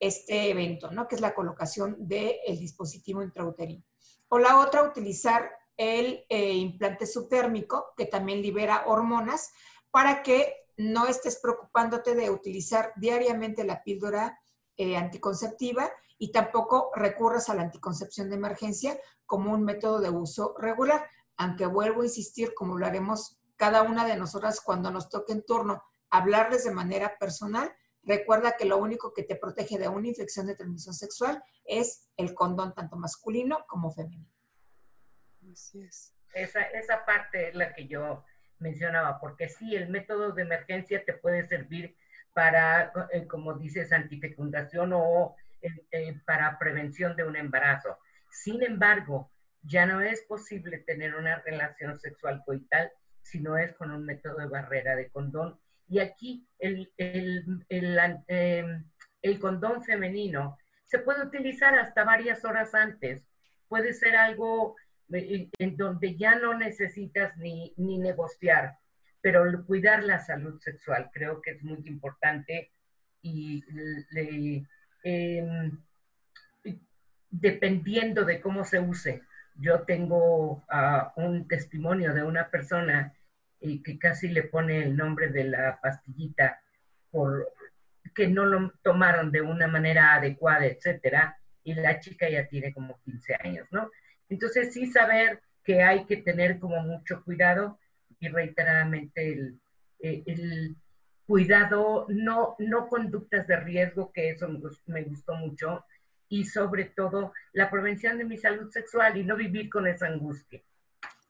este 0.00 0.50
evento, 0.50 0.90
¿no? 0.90 1.06
Que 1.06 1.16
es 1.16 1.20
la 1.20 1.34
colocación 1.34 1.96
del 2.08 2.58
dispositivo 2.58 3.22
intrauterino. 3.22 3.84
O 4.28 4.38
la 4.38 4.58
otra, 4.58 4.82
utilizar 4.82 5.50
el 5.76 6.24
eh, 6.28 6.52
implante 6.54 7.06
subtérmico, 7.06 7.92
que 7.96 8.06
también 8.06 8.42
libera 8.42 8.84
hormonas, 8.86 9.52
para 9.90 10.22
que 10.22 10.63
no 10.76 11.06
estés 11.06 11.38
preocupándote 11.40 12.14
de 12.14 12.30
utilizar 12.30 12.92
diariamente 12.96 13.64
la 13.64 13.82
píldora 13.82 14.40
eh, 14.76 14.96
anticonceptiva 14.96 15.90
y 16.18 16.32
tampoco 16.32 16.90
recurras 16.94 17.48
a 17.48 17.54
la 17.54 17.62
anticoncepción 17.62 18.28
de 18.28 18.36
emergencia 18.36 18.98
como 19.26 19.52
un 19.52 19.64
método 19.64 20.00
de 20.00 20.10
uso 20.10 20.54
regular, 20.58 21.08
aunque 21.36 21.66
vuelvo 21.66 22.02
a 22.02 22.06
insistir, 22.06 22.54
como 22.54 22.78
lo 22.78 22.86
haremos 22.86 23.40
cada 23.56 23.82
una 23.82 24.04
de 24.04 24.16
nosotras 24.16 24.60
cuando 24.60 24.90
nos 24.90 25.08
toque 25.08 25.32
en 25.32 25.44
turno, 25.44 25.82
hablarles 26.10 26.64
de 26.64 26.72
manera 26.72 27.16
personal, 27.18 27.72
recuerda 28.02 28.56
que 28.56 28.64
lo 28.64 28.78
único 28.78 29.12
que 29.12 29.22
te 29.22 29.36
protege 29.36 29.78
de 29.78 29.88
una 29.88 30.08
infección 30.08 30.46
de 30.46 30.56
transmisión 30.56 30.94
sexual 30.94 31.42
es 31.64 32.08
el 32.16 32.34
condón 32.34 32.74
tanto 32.74 32.96
masculino 32.96 33.64
como 33.66 33.90
femenino. 33.90 34.28
Así 35.52 35.82
es. 35.82 36.12
Esa, 36.32 36.62
esa 36.62 37.04
parte 37.04 37.48
es 37.48 37.54
la 37.54 37.72
que 37.72 37.86
yo 37.86 38.24
mencionaba, 38.64 39.20
porque 39.20 39.48
sí, 39.48 39.76
el 39.76 39.90
método 39.90 40.32
de 40.32 40.42
emergencia 40.42 41.04
te 41.04 41.12
puede 41.12 41.46
servir 41.46 41.94
para, 42.32 42.92
eh, 43.12 43.26
como 43.26 43.54
dices, 43.54 43.92
antifecundación 43.92 44.92
o 44.94 45.36
eh, 45.62 45.68
eh, 45.92 46.20
para 46.26 46.58
prevención 46.58 47.14
de 47.14 47.24
un 47.24 47.36
embarazo. 47.36 47.98
Sin 48.30 48.62
embargo, 48.62 49.30
ya 49.62 49.86
no 49.86 50.00
es 50.00 50.22
posible 50.22 50.78
tener 50.78 51.14
una 51.14 51.36
relación 51.40 51.98
sexual 51.98 52.42
coital 52.44 52.90
si 53.22 53.40
no 53.40 53.56
es 53.56 53.72
con 53.74 53.90
un 53.90 54.04
método 54.04 54.36
de 54.36 54.46
barrera 54.46 54.96
de 54.96 55.10
condón. 55.10 55.58
Y 55.88 56.00
aquí 56.00 56.46
el, 56.58 56.92
el, 56.96 57.64
el, 57.68 57.98
em, 58.26 58.84
el 59.22 59.38
condón 59.38 59.82
femenino 59.84 60.58
se 60.84 60.98
puede 60.98 61.22
utilizar 61.22 61.78
hasta 61.78 62.04
varias 62.04 62.44
horas 62.44 62.74
antes. 62.74 63.24
Puede 63.68 63.92
ser 63.94 64.16
algo 64.16 64.76
en 65.14 65.76
donde 65.76 66.16
ya 66.16 66.36
no 66.36 66.54
necesitas 66.54 67.36
ni, 67.36 67.72
ni 67.76 67.98
negociar, 67.98 68.78
pero 69.20 69.64
cuidar 69.64 70.02
la 70.02 70.18
salud 70.18 70.60
sexual 70.60 71.10
creo 71.12 71.40
que 71.40 71.52
es 71.52 71.62
muy 71.62 71.82
importante 71.86 72.70
y 73.22 73.64
em, 75.02 75.78
dependiendo 77.30 78.24
de 78.24 78.40
cómo 78.40 78.64
se 78.64 78.80
use. 78.80 79.22
Yo 79.56 79.82
tengo 79.82 80.64
ah, 80.68 81.12
un 81.16 81.46
testimonio 81.48 82.12
de 82.12 82.22
una 82.22 82.50
persona 82.50 83.14
eh, 83.60 83.82
que 83.82 83.98
casi 83.98 84.28
le 84.28 84.42
pone 84.42 84.82
el 84.82 84.96
nombre 84.96 85.28
de 85.28 85.44
la 85.44 85.78
pastillita 85.80 86.60
por 87.10 87.48
que 88.14 88.28
no 88.28 88.44
lo 88.44 88.72
tomaron 88.82 89.32
de 89.32 89.40
una 89.40 89.66
manera 89.66 90.14
adecuada, 90.14 90.66
etcétera, 90.66 91.38
y 91.64 91.74
la 91.74 91.98
chica 91.98 92.28
ya 92.28 92.46
tiene 92.46 92.72
como 92.72 93.00
15 93.00 93.36
años, 93.42 93.66
¿no? 93.70 93.90
Entonces 94.28 94.72
sí 94.72 94.86
saber 94.86 95.42
que 95.62 95.82
hay 95.82 96.04
que 96.04 96.18
tener 96.18 96.58
como 96.58 96.80
mucho 96.82 97.22
cuidado 97.24 97.78
y 98.20 98.28
reiteradamente 98.28 99.54
eh, 100.00 100.22
el, 100.26 100.76
cuidado, 101.26 102.06
no, 102.08 102.54
no 102.58 102.88
conductas 102.88 103.46
de 103.46 103.56
riesgo, 103.56 104.12
que 104.12 104.30
eso 104.30 104.46
me 104.86 105.02
gustó 105.02 105.34
mucho, 105.34 105.84
y 106.28 106.44
sobre 106.44 106.86
todo 106.86 107.32
la 107.52 107.70
prevención 107.70 108.18
de 108.18 108.24
mi 108.24 108.36
salud 108.36 108.70
sexual 108.70 109.16
y 109.16 109.24
no 109.24 109.36
vivir 109.36 109.70
con 109.70 109.86
esa 109.86 110.06
angustia. 110.06 110.62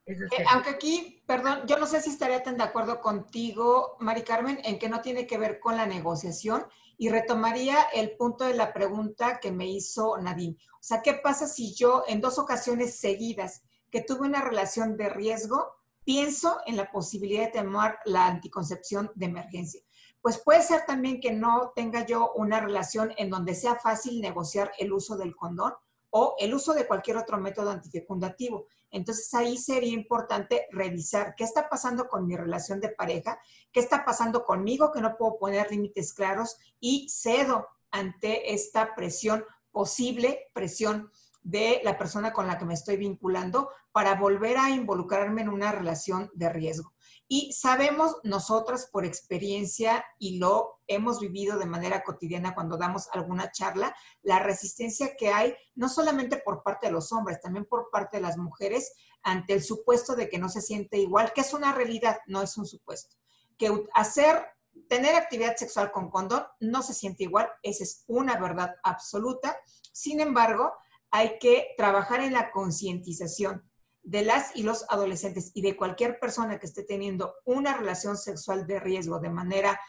Eh, 0.06 0.18
aunque 0.50 0.70
aquí, 0.70 1.22
perdón, 1.26 1.60
yo 1.66 1.78
no 1.78 1.86
sé 1.86 2.00
si 2.00 2.10
estaría 2.10 2.42
tan 2.42 2.56
de 2.56 2.64
acuerdo 2.64 3.00
contigo, 3.00 3.96
Mari 4.00 4.22
Carmen, 4.22 4.58
en 4.64 4.78
que 4.78 4.88
no 4.88 5.00
tiene 5.00 5.26
que 5.26 5.38
ver 5.38 5.60
con 5.60 5.76
la 5.76 5.86
negociación 5.86 6.64
y 6.96 7.08
retomaría 7.08 7.82
el 7.94 8.16
punto 8.16 8.44
de 8.44 8.54
la 8.54 8.72
pregunta 8.72 9.40
que 9.40 9.52
me 9.52 9.66
hizo 9.66 10.16
Nadine. 10.18 10.56
O 10.74 10.82
sea, 10.82 11.02
¿qué 11.02 11.14
pasa 11.14 11.46
si 11.46 11.74
yo 11.74 12.04
en 12.06 12.20
dos 12.20 12.38
ocasiones 12.38 12.98
seguidas 12.98 13.62
que 13.90 14.02
tuve 14.02 14.26
una 14.26 14.42
relación 14.42 14.96
de 14.96 15.08
riesgo, 15.08 15.74
pienso 16.04 16.58
en 16.66 16.76
la 16.76 16.90
posibilidad 16.90 17.46
de 17.46 17.62
tomar 17.62 17.98
la 18.04 18.26
anticoncepción 18.26 19.10
de 19.14 19.26
emergencia? 19.26 19.82
Pues 20.20 20.38
puede 20.38 20.62
ser 20.62 20.86
también 20.86 21.20
que 21.20 21.32
no 21.32 21.72
tenga 21.74 22.06
yo 22.06 22.32
una 22.34 22.60
relación 22.60 23.12
en 23.16 23.28
donde 23.30 23.54
sea 23.54 23.76
fácil 23.76 24.20
negociar 24.20 24.72
el 24.78 24.92
uso 24.92 25.16
del 25.16 25.36
condón 25.36 25.74
o 26.10 26.34
el 26.38 26.54
uso 26.54 26.74
de 26.74 26.86
cualquier 26.86 27.16
otro 27.16 27.38
método 27.38 27.70
antifecundativo. 27.70 28.66
Entonces 28.94 29.34
ahí 29.34 29.58
sería 29.58 29.92
importante 29.92 30.68
revisar 30.70 31.34
qué 31.36 31.42
está 31.42 31.68
pasando 31.68 32.06
con 32.06 32.28
mi 32.28 32.36
relación 32.36 32.80
de 32.80 32.90
pareja, 32.90 33.40
qué 33.72 33.80
está 33.80 34.04
pasando 34.04 34.44
conmigo, 34.44 34.92
que 34.92 35.00
no 35.00 35.16
puedo 35.16 35.36
poner 35.36 35.68
límites 35.72 36.14
claros 36.14 36.58
y 36.78 37.08
cedo 37.10 37.66
ante 37.90 38.54
esta 38.54 38.94
presión, 38.94 39.44
posible 39.72 40.48
presión 40.52 41.10
de 41.42 41.80
la 41.82 41.98
persona 41.98 42.32
con 42.32 42.46
la 42.46 42.56
que 42.56 42.64
me 42.64 42.74
estoy 42.74 42.96
vinculando 42.96 43.68
para 43.90 44.14
volver 44.14 44.58
a 44.58 44.70
involucrarme 44.70 45.42
en 45.42 45.48
una 45.48 45.72
relación 45.72 46.30
de 46.32 46.48
riesgo. 46.50 46.93
Y 47.26 47.52
sabemos 47.52 48.16
nosotras 48.22 48.88
por 48.92 49.06
experiencia 49.06 50.04
y 50.18 50.38
lo 50.38 50.80
hemos 50.86 51.20
vivido 51.20 51.58
de 51.58 51.66
manera 51.66 52.04
cotidiana 52.04 52.54
cuando 52.54 52.76
damos 52.76 53.08
alguna 53.12 53.50
charla, 53.50 53.94
la 54.22 54.40
resistencia 54.40 55.16
que 55.16 55.30
hay 55.30 55.54
no 55.74 55.88
solamente 55.88 56.36
por 56.36 56.62
parte 56.62 56.86
de 56.86 56.92
los 56.92 57.12
hombres, 57.12 57.40
también 57.40 57.64
por 57.64 57.88
parte 57.90 58.18
de 58.18 58.22
las 58.22 58.36
mujeres 58.36 58.92
ante 59.22 59.54
el 59.54 59.62
supuesto 59.62 60.14
de 60.14 60.28
que 60.28 60.38
no 60.38 60.48
se 60.48 60.60
siente 60.60 60.98
igual, 60.98 61.32
que 61.32 61.40
es 61.40 61.54
una 61.54 61.72
realidad, 61.72 62.18
no 62.26 62.42
es 62.42 62.56
un 62.58 62.66
supuesto. 62.66 63.16
Que 63.56 63.72
hacer, 63.94 64.44
tener 64.88 65.16
actividad 65.16 65.56
sexual 65.56 65.90
con 65.92 66.10
condón 66.10 66.44
no 66.60 66.82
se 66.82 66.92
siente 66.92 67.24
igual, 67.24 67.48
esa 67.62 67.84
es 67.84 68.04
una 68.06 68.38
verdad 68.38 68.76
absoluta. 68.82 69.56
Sin 69.92 70.20
embargo, 70.20 70.74
hay 71.10 71.38
que 71.38 71.74
trabajar 71.78 72.20
en 72.20 72.34
la 72.34 72.50
concientización 72.50 73.68
de 74.04 74.22
las 74.22 74.54
y 74.54 74.62
los 74.62 74.84
adolescentes 74.90 75.50
y 75.54 75.62
de 75.62 75.76
cualquier 75.76 76.20
persona 76.20 76.58
que 76.58 76.66
esté 76.66 76.84
teniendo 76.84 77.34
una 77.44 77.74
relación 77.76 78.16
sexual 78.16 78.66
de 78.66 78.78
riesgo 78.78 79.18
de 79.18 79.30
manera 79.30 79.80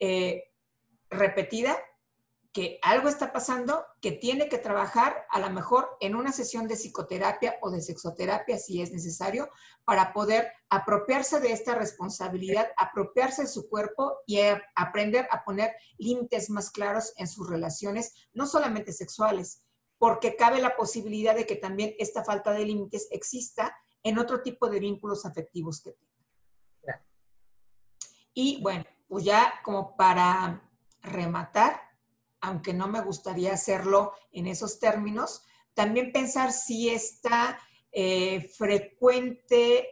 eh, 0.00 0.44
repetida, 1.08 1.78
que 2.52 2.80
algo 2.82 3.08
está 3.08 3.32
pasando, 3.32 3.84
que 4.00 4.10
tiene 4.10 4.48
que 4.48 4.58
trabajar 4.58 5.24
a 5.30 5.38
lo 5.38 5.50
mejor 5.50 5.88
en 6.00 6.16
una 6.16 6.32
sesión 6.32 6.66
de 6.66 6.74
psicoterapia 6.74 7.56
o 7.62 7.70
de 7.70 7.80
sexoterapia 7.80 8.58
si 8.58 8.82
es 8.82 8.90
necesario, 8.90 9.50
para 9.84 10.12
poder 10.12 10.52
apropiarse 10.68 11.38
de 11.38 11.52
esta 11.52 11.76
responsabilidad, 11.76 12.68
apropiarse 12.76 13.42
de 13.42 13.48
su 13.48 13.68
cuerpo 13.68 14.18
y 14.26 14.40
aprender 14.74 15.28
a 15.30 15.44
poner 15.44 15.72
límites 15.96 16.50
más 16.50 16.70
claros 16.70 17.12
en 17.16 17.28
sus 17.28 17.48
relaciones, 17.48 18.28
no 18.32 18.46
solamente 18.46 18.92
sexuales, 18.92 19.62
porque 20.00 20.34
cabe 20.34 20.62
la 20.62 20.76
posibilidad 20.76 21.36
de 21.36 21.44
que 21.44 21.56
también 21.56 21.94
esta 21.98 22.24
falta 22.24 22.52
de 22.52 22.64
límites 22.64 23.06
exista 23.10 23.76
en 24.02 24.18
otro 24.18 24.40
tipo 24.40 24.70
de 24.70 24.80
vínculos 24.80 25.26
afectivos 25.26 25.82
que 25.82 25.92
tenga. 25.92 27.04
Y 28.32 28.62
bueno, 28.62 28.86
pues 29.06 29.24
ya 29.24 29.60
como 29.62 29.94
para 29.98 30.66
rematar, 31.02 31.82
aunque 32.40 32.72
no 32.72 32.88
me 32.88 33.02
gustaría 33.02 33.52
hacerlo 33.52 34.14
en 34.32 34.46
esos 34.46 34.80
términos, 34.80 35.42
también 35.74 36.12
pensar 36.12 36.50
si 36.50 36.88
esta 36.88 37.60
eh, 37.92 38.48
frecuente 38.56 39.86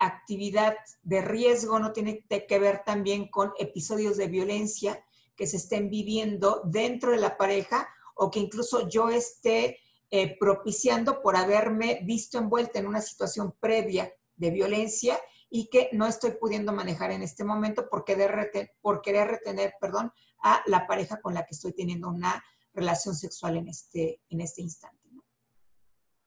actividad 0.00 0.74
de 1.04 1.20
riesgo 1.20 1.78
no 1.78 1.92
tiene 1.92 2.26
que 2.26 2.58
ver 2.58 2.82
también 2.84 3.28
con 3.28 3.52
episodios 3.60 4.16
de 4.16 4.26
violencia 4.26 5.04
que 5.36 5.46
se 5.46 5.58
estén 5.58 5.88
viviendo 5.88 6.62
dentro 6.64 7.12
de 7.12 7.18
la 7.18 7.36
pareja 7.36 7.88
o 8.16 8.30
que 8.30 8.40
incluso 8.40 8.88
yo 8.88 9.08
esté 9.08 9.78
eh, 10.10 10.36
propiciando 10.38 11.22
por 11.22 11.36
haberme 11.36 12.00
visto 12.04 12.38
envuelta 12.38 12.78
en 12.78 12.86
una 12.86 13.00
situación 13.00 13.54
previa 13.60 14.12
de 14.36 14.50
violencia 14.50 15.18
y 15.48 15.68
que 15.68 15.88
no 15.92 16.06
estoy 16.06 16.32
pudiendo 16.32 16.72
manejar 16.72 17.10
en 17.12 17.22
este 17.22 17.44
momento 17.44 17.88
por 17.88 18.04
querer, 18.04 18.50
por 18.80 19.00
querer 19.00 19.28
retener 19.28 19.74
perdón, 19.80 20.12
a 20.42 20.62
la 20.66 20.86
pareja 20.86 21.20
con 21.20 21.34
la 21.34 21.44
que 21.44 21.54
estoy 21.54 21.72
teniendo 21.72 22.08
una 22.08 22.42
relación 22.72 23.14
sexual 23.14 23.56
en 23.56 23.68
este, 23.68 24.20
en 24.28 24.40
este 24.40 24.62
instante. 24.62 25.06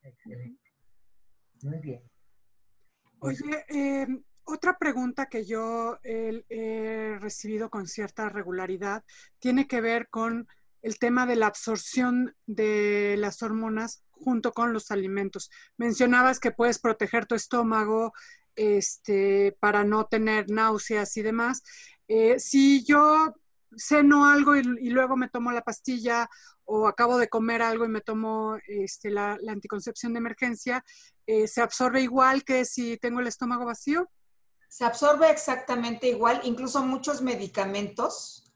Excelente. 0.02 0.72
Muy 1.62 1.78
bien. 1.80 2.10
Oye, 3.20 3.66
em, 3.68 4.24
otra 4.46 4.78
pregunta 4.78 5.28
que 5.28 5.46
yo 5.46 6.00
he, 6.04 7.18
recibido 7.20 7.70
con 7.70 7.88
cierta 7.88 8.30
regularidad 8.30 9.04
tiene 9.40 9.68
que 9.68 9.82
ver 9.82 10.10
con 10.10 10.48
el 10.82 11.00
tema 11.00 11.26
de 11.26 11.36
la 11.36 11.48
absorción 11.48 12.36
de 12.46 13.16
las 13.18 13.42
hormonas 13.42 14.04
junto 14.12 14.52
con 14.52 14.74
los 14.74 14.92
alimentos. 14.92 15.50
Mencionabas 15.78 16.40
que 16.40 16.52
puedes 16.52 16.80
proteger 16.80 17.26
tu 17.26 17.36
estómago 17.36 18.14
este, 18.56 19.56
para 19.60 19.84
no 19.84 20.06
tener 20.06 20.50
náuseas 20.50 21.16
y 21.18 21.22
demás. 21.22 21.64
Eh, 22.08 22.40
si 22.40 22.84
yo 22.84 23.34
ceno 23.78 24.26
algo 24.26 24.56
y, 24.56 24.64
luego 24.64 25.16
me 25.16 25.30
tomo 25.30 25.52
la 25.52 25.62
pastilla 25.62 26.30
o 26.66 26.88
acabo 26.88 27.18
de 27.18 27.30
comer 27.30 27.62
algo 27.62 27.86
y 27.86 27.90
me 27.90 28.02
tomo 28.02 28.58
este, 28.68 29.12
la, 29.12 29.38
anticoncepción 29.48 30.14
de 30.14 30.20
emergencia, 30.20 30.84
eh, 31.26 31.48
¿se 31.48 31.62
absorbe 31.62 32.02
igual 32.02 32.44
que 32.44 32.66
si 32.66 32.98
tengo 32.98 33.20
el 33.20 33.28
estómago 33.28 33.66
vacío? 33.66 34.10
Se 34.68 34.86
absorbe 34.86 35.30
exactamente 35.32 36.08
igual, 36.08 36.42
incluso 36.44 36.84
muchos 36.84 37.22
medicamentos 37.22 38.49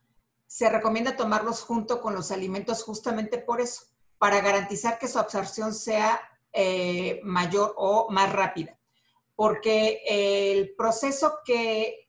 se 0.54 0.70
recomienda 0.70 1.16
tomarlos 1.16 1.62
junto 1.62 2.00
con 2.00 2.14
los 2.14 2.30
alimentos 2.30 2.84
justamente 2.84 3.38
por 3.38 3.60
eso, 3.60 3.86
para 4.18 4.40
garantizar 4.40 5.00
que 5.00 5.08
su 5.08 5.18
absorción 5.18 5.74
sea 5.74 6.20
eh, 6.52 7.20
mayor 7.24 7.74
o 7.76 8.08
más 8.12 8.32
rápida. 8.32 8.78
Porque 9.34 10.00
el 10.06 10.76
proceso 10.76 11.38
que 11.44 12.08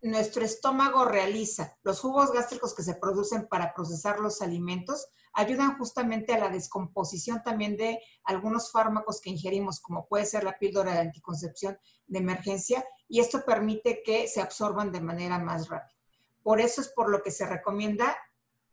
nuestro 0.00 0.42
estómago 0.42 1.04
realiza, 1.04 1.76
los 1.82 2.00
jugos 2.00 2.32
gástricos 2.32 2.74
que 2.74 2.82
se 2.82 2.94
producen 2.94 3.46
para 3.46 3.74
procesar 3.74 4.20
los 4.20 4.40
alimentos, 4.40 5.08
ayudan 5.34 5.76
justamente 5.76 6.32
a 6.32 6.38
la 6.38 6.48
descomposición 6.48 7.42
también 7.42 7.76
de 7.76 8.00
algunos 8.24 8.72
fármacos 8.72 9.20
que 9.20 9.28
ingerimos, 9.28 9.80
como 9.82 10.06
puede 10.06 10.24
ser 10.24 10.44
la 10.44 10.56
píldora 10.58 10.94
de 10.94 11.00
anticoncepción 11.00 11.76
de 12.06 12.18
emergencia, 12.20 12.86
y 13.06 13.20
esto 13.20 13.44
permite 13.44 14.02
que 14.02 14.28
se 14.28 14.40
absorban 14.40 14.90
de 14.92 15.02
manera 15.02 15.38
más 15.38 15.68
rápida. 15.68 16.01
Por 16.42 16.60
eso 16.60 16.80
es 16.80 16.88
por 16.88 17.10
lo 17.10 17.22
que 17.22 17.30
se 17.30 17.46
recomienda 17.46 18.16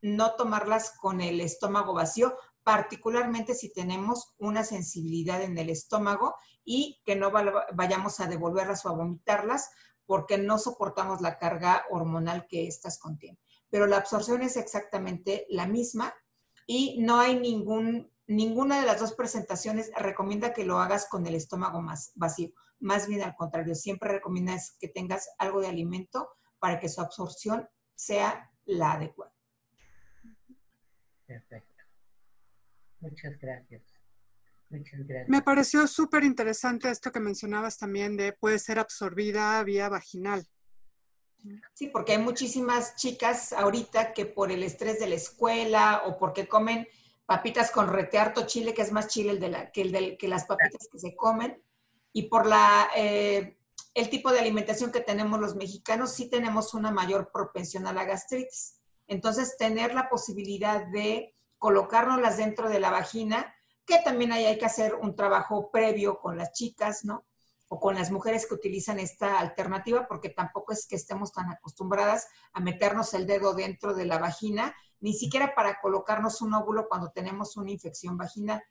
no 0.01 0.35
tomarlas 0.35 0.91
con 0.91 1.21
el 1.21 1.41
estómago 1.41 1.93
vacío, 1.93 2.37
particularmente 2.63 3.53
si 3.53 3.71
tenemos 3.73 4.33
una 4.37 4.63
sensibilidad 4.63 5.41
en 5.41 5.57
el 5.57 5.69
estómago 5.69 6.35
y 6.63 7.01
que 7.05 7.15
no 7.15 7.31
vayamos 7.31 8.19
a 8.19 8.27
devolverlas 8.27 8.85
o 8.85 8.89
a 8.89 8.93
vomitarlas, 8.93 9.71
porque 10.05 10.37
no 10.37 10.57
soportamos 10.57 11.21
la 11.21 11.37
carga 11.37 11.85
hormonal 11.89 12.47
que 12.47 12.67
éstas 12.67 12.97
contienen. 12.97 13.39
Pero 13.69 13.85
la 13.85 13.97
absorción 13.97 14.41
es 14.41 14.57
exactamente 14.57 15.45
la 15.49 15.67
misma 15.67 16.13
y 16.65 16.97
no 16.99 17.19
hay 17.19 17.39
ningún, 17.39 18.11
ninguna 18.25 18.79
de 18.79 18.87
las 18.87 18.99
dos 18.99 19.13
presentaciones 19.13 19.91
recomienda 19.95 20.53
que 20.53 20.65
lo 20.65 20.79
hagas 20.79 21.07
con 21.07 21.27
el 21.27 21.35
estómago 21.35 21.81
más 21.81 22.11
vacío. 22.15 22.51
Más 22.79 23.07
bien 23.07 23.21
al 23.21 23.35
contrario, 23.35 23.75
siempre 23.75 24.11
recomienda 24.11 24.55
que 24.79 24.87
tengas 24.87 25.29
algo 25.37 25.61
de 25.61 25.67
alimento 25.67 26.29
para 26.59 26.79
que 26.79 26.89
su 26.89 27.01
absorción 27.01 27.67
sea 27.95 28.51
la 28.65 28.93
adecuada. 28.93 29.33
Perfecto. 31.25 31.83
Muchas 32.99 33.37
gracias. 33.39 33.83
Me 35.27 35.41
pareció 35.41 35.87
súper 35.87 36.23
interesante 36.23 36.91
esto 36.91 37.11
que 37.11 37.19
mencionabas 37.19 37.77
también 37.77 38.15
de 38.15 38.33
puede 38.33 38.59
ser 38.59 38.77
absorbida 38.77 39.63
vía 39.63 39.89
vaginal. 39.89 40.47
Sí, 41.73 41.87
porque 41.87 42.11
hay 42.11 42.17
muchísimas 42.19 42.95
chicas 42.95 43.53
ahorita 43.53 44.13
que 44.13 44.25
por 44.25 44.51
el 44.51 44.61
estrés 44.61 44.99
de 44.99 45.07
la 45.07 45.15
escuela 45.15 46.03
o 46.05 46.19
porque 46.19 46.47
comen 46.47 46.87
papitas 47.25 47.71
con 47.71 47.87
retearto 47.87 48.45
chile, 48.45 48.73
que 48.73 48.81
es 48.81 48.91
más 48.91 49.07
chile 49.07 49.31
el 49.31 49.39
de 49.39 49.49
la, 49.49 49.71
que, 49.71 49.81
el 49.81 49.91
del, 49.91 50.17
que 50.17 50.27
las 50.27 50.45
papitas 50.45 50.87
que 50.91 50.99
se 50.99 51.15
comen, 51.15 51.63
y 52.11 52.23
por 52.23 52.45
la, 52.45 52.89
eh, 52.95 53.58
el 53.93 54.09
tipo 54.09 54.31
de 54.31 54.39
alimentación 54.39 54.91
que 54.91 55.01
tenemos 55.01 55.39
los 55.39 55.55
mexicanos, 55.55 56.13
sí 56.13 56.29
tenemos 56.29 56.73
una 56.73 56.91
mayor 56.91 57.31
propensión 57.31 57.87
a 57.87 57.93
la 57.93 58.05
gastritis. 58.05 58.79
Entonces, 59.07 59.57
tener 59.57 59.93
la 59.93 60.09
posibilidad 60.09 60.85
de 60.87 61.35
colocárnoslas 61.57 62.37
dentro 62.37 62.69
de 62.69 62.79
la 62.79 62.91
vagina 62.91 63.53
que 63.89 63.99
también 64.03 64.31
ahí 64.31 64.45
hay 64.45 64.59
que 64.59 64.67
hacer 64.67 64.93
un 64.93 65.15
trabajo 65.15 65.71
previo 65.71 66.19
con 66.19 66.37
las 66.37 66.53
chicas, 66.53 67.03
¿no? 67.03 67.25
O 67.69 67.79
con 67.79 67.95
las 67.95 68.11
mujeres 68.11 68.45
que 68.45 68.53
utilizan 68.53 68.99
esta 68.99 69.39
alternativa, 69.39 70.07
porque 70.07 70.29
tampoco 70.29 70.73
es 70.73 70.87
que 70.87 70.95
estemos 70.95 71.31
tan 71.31 71.49
acostumbradas 71.49 72.27
a 72.53 72.59
meternos 72.59 73.15
el 73.15 73.25
dedo 73.25 73.53
dentro 73.55 73.95
de 73.95 74.05
la 74.05 74.19
vagina, 74.19 74.75
ni 74.99 75.13
siquiera 75.13 75.55
para 75.55 75.79
colocarnos 75.81 76.41
un 76.41 76.53
óvulo 76.53 76.87
cuando 76.87 77.11
tenemos 77.11 77.57
una 77.57 77.71
infección 77.71 78.15
vaginal. 78.15 78.63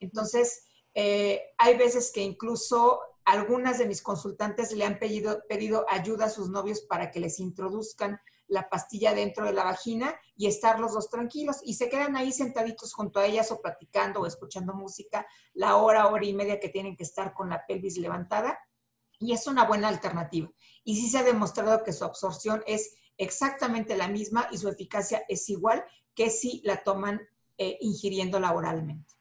Entonces, 0.00 0.64
eh, 0.94 1.42
hay 1.58 1.76
veces 1.76 2.10
que 2.10 2.22
incluso 2.22 3.00
algunas 3.24 3.78
de 3.78 3.86
mis 3.86 4.02
consultantes 4.02 4.72
le 4.72 4.84
han 4.84 4.98
pedido, 4.98 5.42
pedido 5.48 5.86
ayuda 5.88 6.26
a 6.26 6.30
sus 6.30 6.48
novios 6.50 6.80
para 6.82 7.10
que 7.10 7.20
les 7.20 7.38
introduzcan 7.38 8.20
la 8.48 8.68
pastilla 8.68 9.14
dentro 9.14 9.46
de 9.46 9.52
la 9.52 9.64
vagina 9.64 10.14
y 10.36 10.46
estar 10.46 10.78
los 10.78 10.92
dos 10.92 11.08
tranquilos 11.08 11.60
y 11.64 11.74
se 11.74 11.88
quedan 11.88 12.16
ahí 12.16 12.32
sentaditos 12.32 12.92
junto 12.92 13.18
a 13.18 13.26
ellas 13.26 13.50
o 13.50 13.62
platicando 13.62 14.20
o 14.20 14.26
escuchando 14.26 14.74
música 14.74 15.26
la 15.54 15.76
hora, 15.76 16.08
hora 16.08 16.24
y 16.24 16.34
media 16.34 16.60
que 16.60 16.68
tienen 16.68 16.96
que 16.96 17.04
estar 17.04 17.32
con 17.32 17.48
la 17.48 17.64
pelvis 17.66 17.96
levantada 17.96 18.58
y 19.18 19.32
es 19.32 19.46
una 19.46 19.64
buena 19.64 19.88
alternativa. 19.88 20.50
Y 20.84 20.96
sí 20.96 21.08
se 21.08 21.18
ha 21.18 21.22
demostrado 21.22 21.84
que 21.84 21.92
su 21.92 22.04
absorción 22.04 22.62
es 22.66 22.96
exactamente 23.16 23.96
la 23.96 24.08
misma 24.08 24.48
y 24.50 24.58
su 24.58 24.68
eficacia 24.68 25.24
es 25.28 25.48
igual 25.48 25.84
que 26.14 26.28
si 26.28 26.60
la 26.64 26.82
toman 26.82 27.20
eh, 27.56 27.78
ingiriéndola 27.80 28.52
oralmente. 28.52 29.14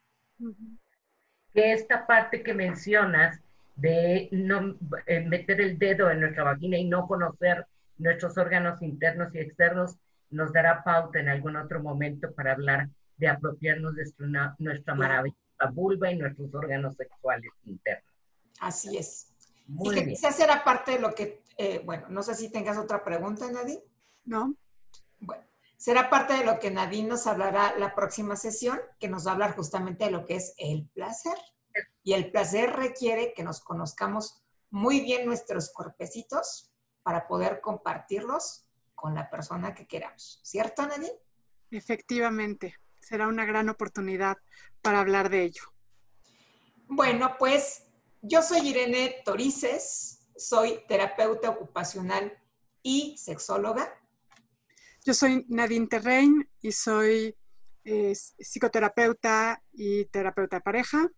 Esta 1.53 2.07
parte 2.07 2.41
que 2.43 2.53
mencionas 2.53 3.39
de 3.75 4.29
no 4.31 4.75
eh, 5.05 5.21
meter 5.21 5.61
el 5.61 5.77
dedo 5.77 6.09
en 6.11 6.19
nuestra 6.19 6.43
vagina 6.43 6.77
y 6.77 6.85
no 6.85 7.07
conocer 7.07 7.65
nuestros 7.97 8.37
órganos 8.37 8.81
internos 8.81 9.33
y 9.33 9.39
externos, 9.39 9.97
nos 10.29 10.51
dará 10.53 10.83
pauta 10.83 11.19
en 11.19 11.29
algún 11.29 11.55
otro 11.55 11.81
momento 11.81 12.31
para 12.33 12.53
hablar 12.53 12.89
de 13.17 13.27
apropiarnos 13.27 13.95
de 13.95 14.03
nuestra, 14.17 14.55
nuestra 14.57 14.95
maravillosa 14.95 15.37
vulva 15.73 16.11
y 16.11 16.17
nuestros 16.17 16.53
órganos 16.55 16.95
sexuales 16.95 17.51
internos. 17.65 18.11
Así 18.59 18.97
es. 18.97 19.27
y 19.67 19.91
que 19.91 20.07
quizás 20.07 20.39
era 20.39 20.63
parte 20.63 20.91
de 20.91 20.99
lo 20.99 21.13
que, 21.13 21.43
eh, 21.57 21.81
bueno, 21.85 22.07
no 22.09 22.23
sé 22.23 22.35
si 22.35 22.51
tengas 22.51 22.77
otra 22.77 23.03
pregunta, 23.03 23.49
Nadine. 23.51 23.83
No. 24.25 24.55
Bueno, 25.19 25.43
será 25.77 26.09
parte 26.09 26.33
de 26.33 26.45
lo 26.45 26.59
que 26.59 26.71
Nadine 26.71 27.09
nos 27.09 27.27
hablará 27.27 27.77
la 27.77 27.93
próxima 27.93 28.35
sesión, 28.35 28.79
que 28.99 29.07
nos 29.07 29.25
va 29.25 29.31
a 29.31 29.33
hablar 29.33 29.55
justamente 29.55 30.05
de 30.05 30.11
lo 30.11 30.25
que 30.25 30.35
es 30.35 30.53
el 30.57 30.87
placer. 30.93 31.37
Y 32.03 32.13
el 32.13 32.31
placer 32.31 32.71
requiere 32.71 33.33
que 33.33 33.43
nos 33.43 33.61
conozcamos 33.61 34.43
muy 34.69 35.01
bien 35.01 35.25
nuestros 35.25 35.71
cuerpecitos, 35.71 36.71
para 37.03 37.27
poder 37.27 37.61
compartirlos 37.61 38.65
con 38.95 39.15
la 39.15 39.29
persona 39.29 39.73
que 39.73 39.87
queramos. 39.87 40.39
¿Cierto, 40.43 40.85
Nadine? 40.85 41.19
Efectivamente, 41.71 42.75
será 42.99 43.27
una 43.27 43.45
gran 43.45 43.69
oportunidad 43.69 44.37
para 44.81 44.99
hablar 44.99 45.29
de 45.29 45.43
ello. 45.43 45.63
Bueno, 46.87 47.35
pues 47.39 47.83
yo 48.21 48.41
soy 48.41 48.69
Irene 48.69 49.21
Torices, 49.25 50.27
soy 50.35 50.83
terapeuta 50.87 51.49
ocupacional 51.49 52.37
y 52.83 53.17
sexóloga. 53.17 53.97
Yo 55.03 55.13
soy 55.13 55.45
Nadine 55.47 55.87
Terrein 55.87 56.47
y 56.61 56.71
soy 56.71 57.35
eh, 57.83 58.13
psicoterapeuta 58.13 59.63
y 59.71 60.05
terapeuta 60.05 60.57
de 60.57 60.61
pareja. 60.61 61.09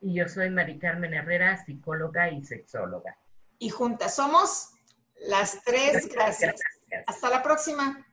Y 0.00 0.14
yo 0.14 0.28
soy 0.28 0.50
Mari 0.50 0.78
Carmen 0.78 1.14
Herrera, 1.14 1.56
psicóloga 1.64 2.30
y 2.30 2.44
sexóloga. 2.44 3.16
Y 3.58 3.70
juntas 3.70 4.14
somos 4.14 4.70
las 5.26 5.62
tres, 5.64 6.08
gracias. 6.08 6.60
Hasta 7.06 7.30
la 7.30 7.42
próxima. 7.42 8.06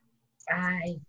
Bye. 0.47 1.01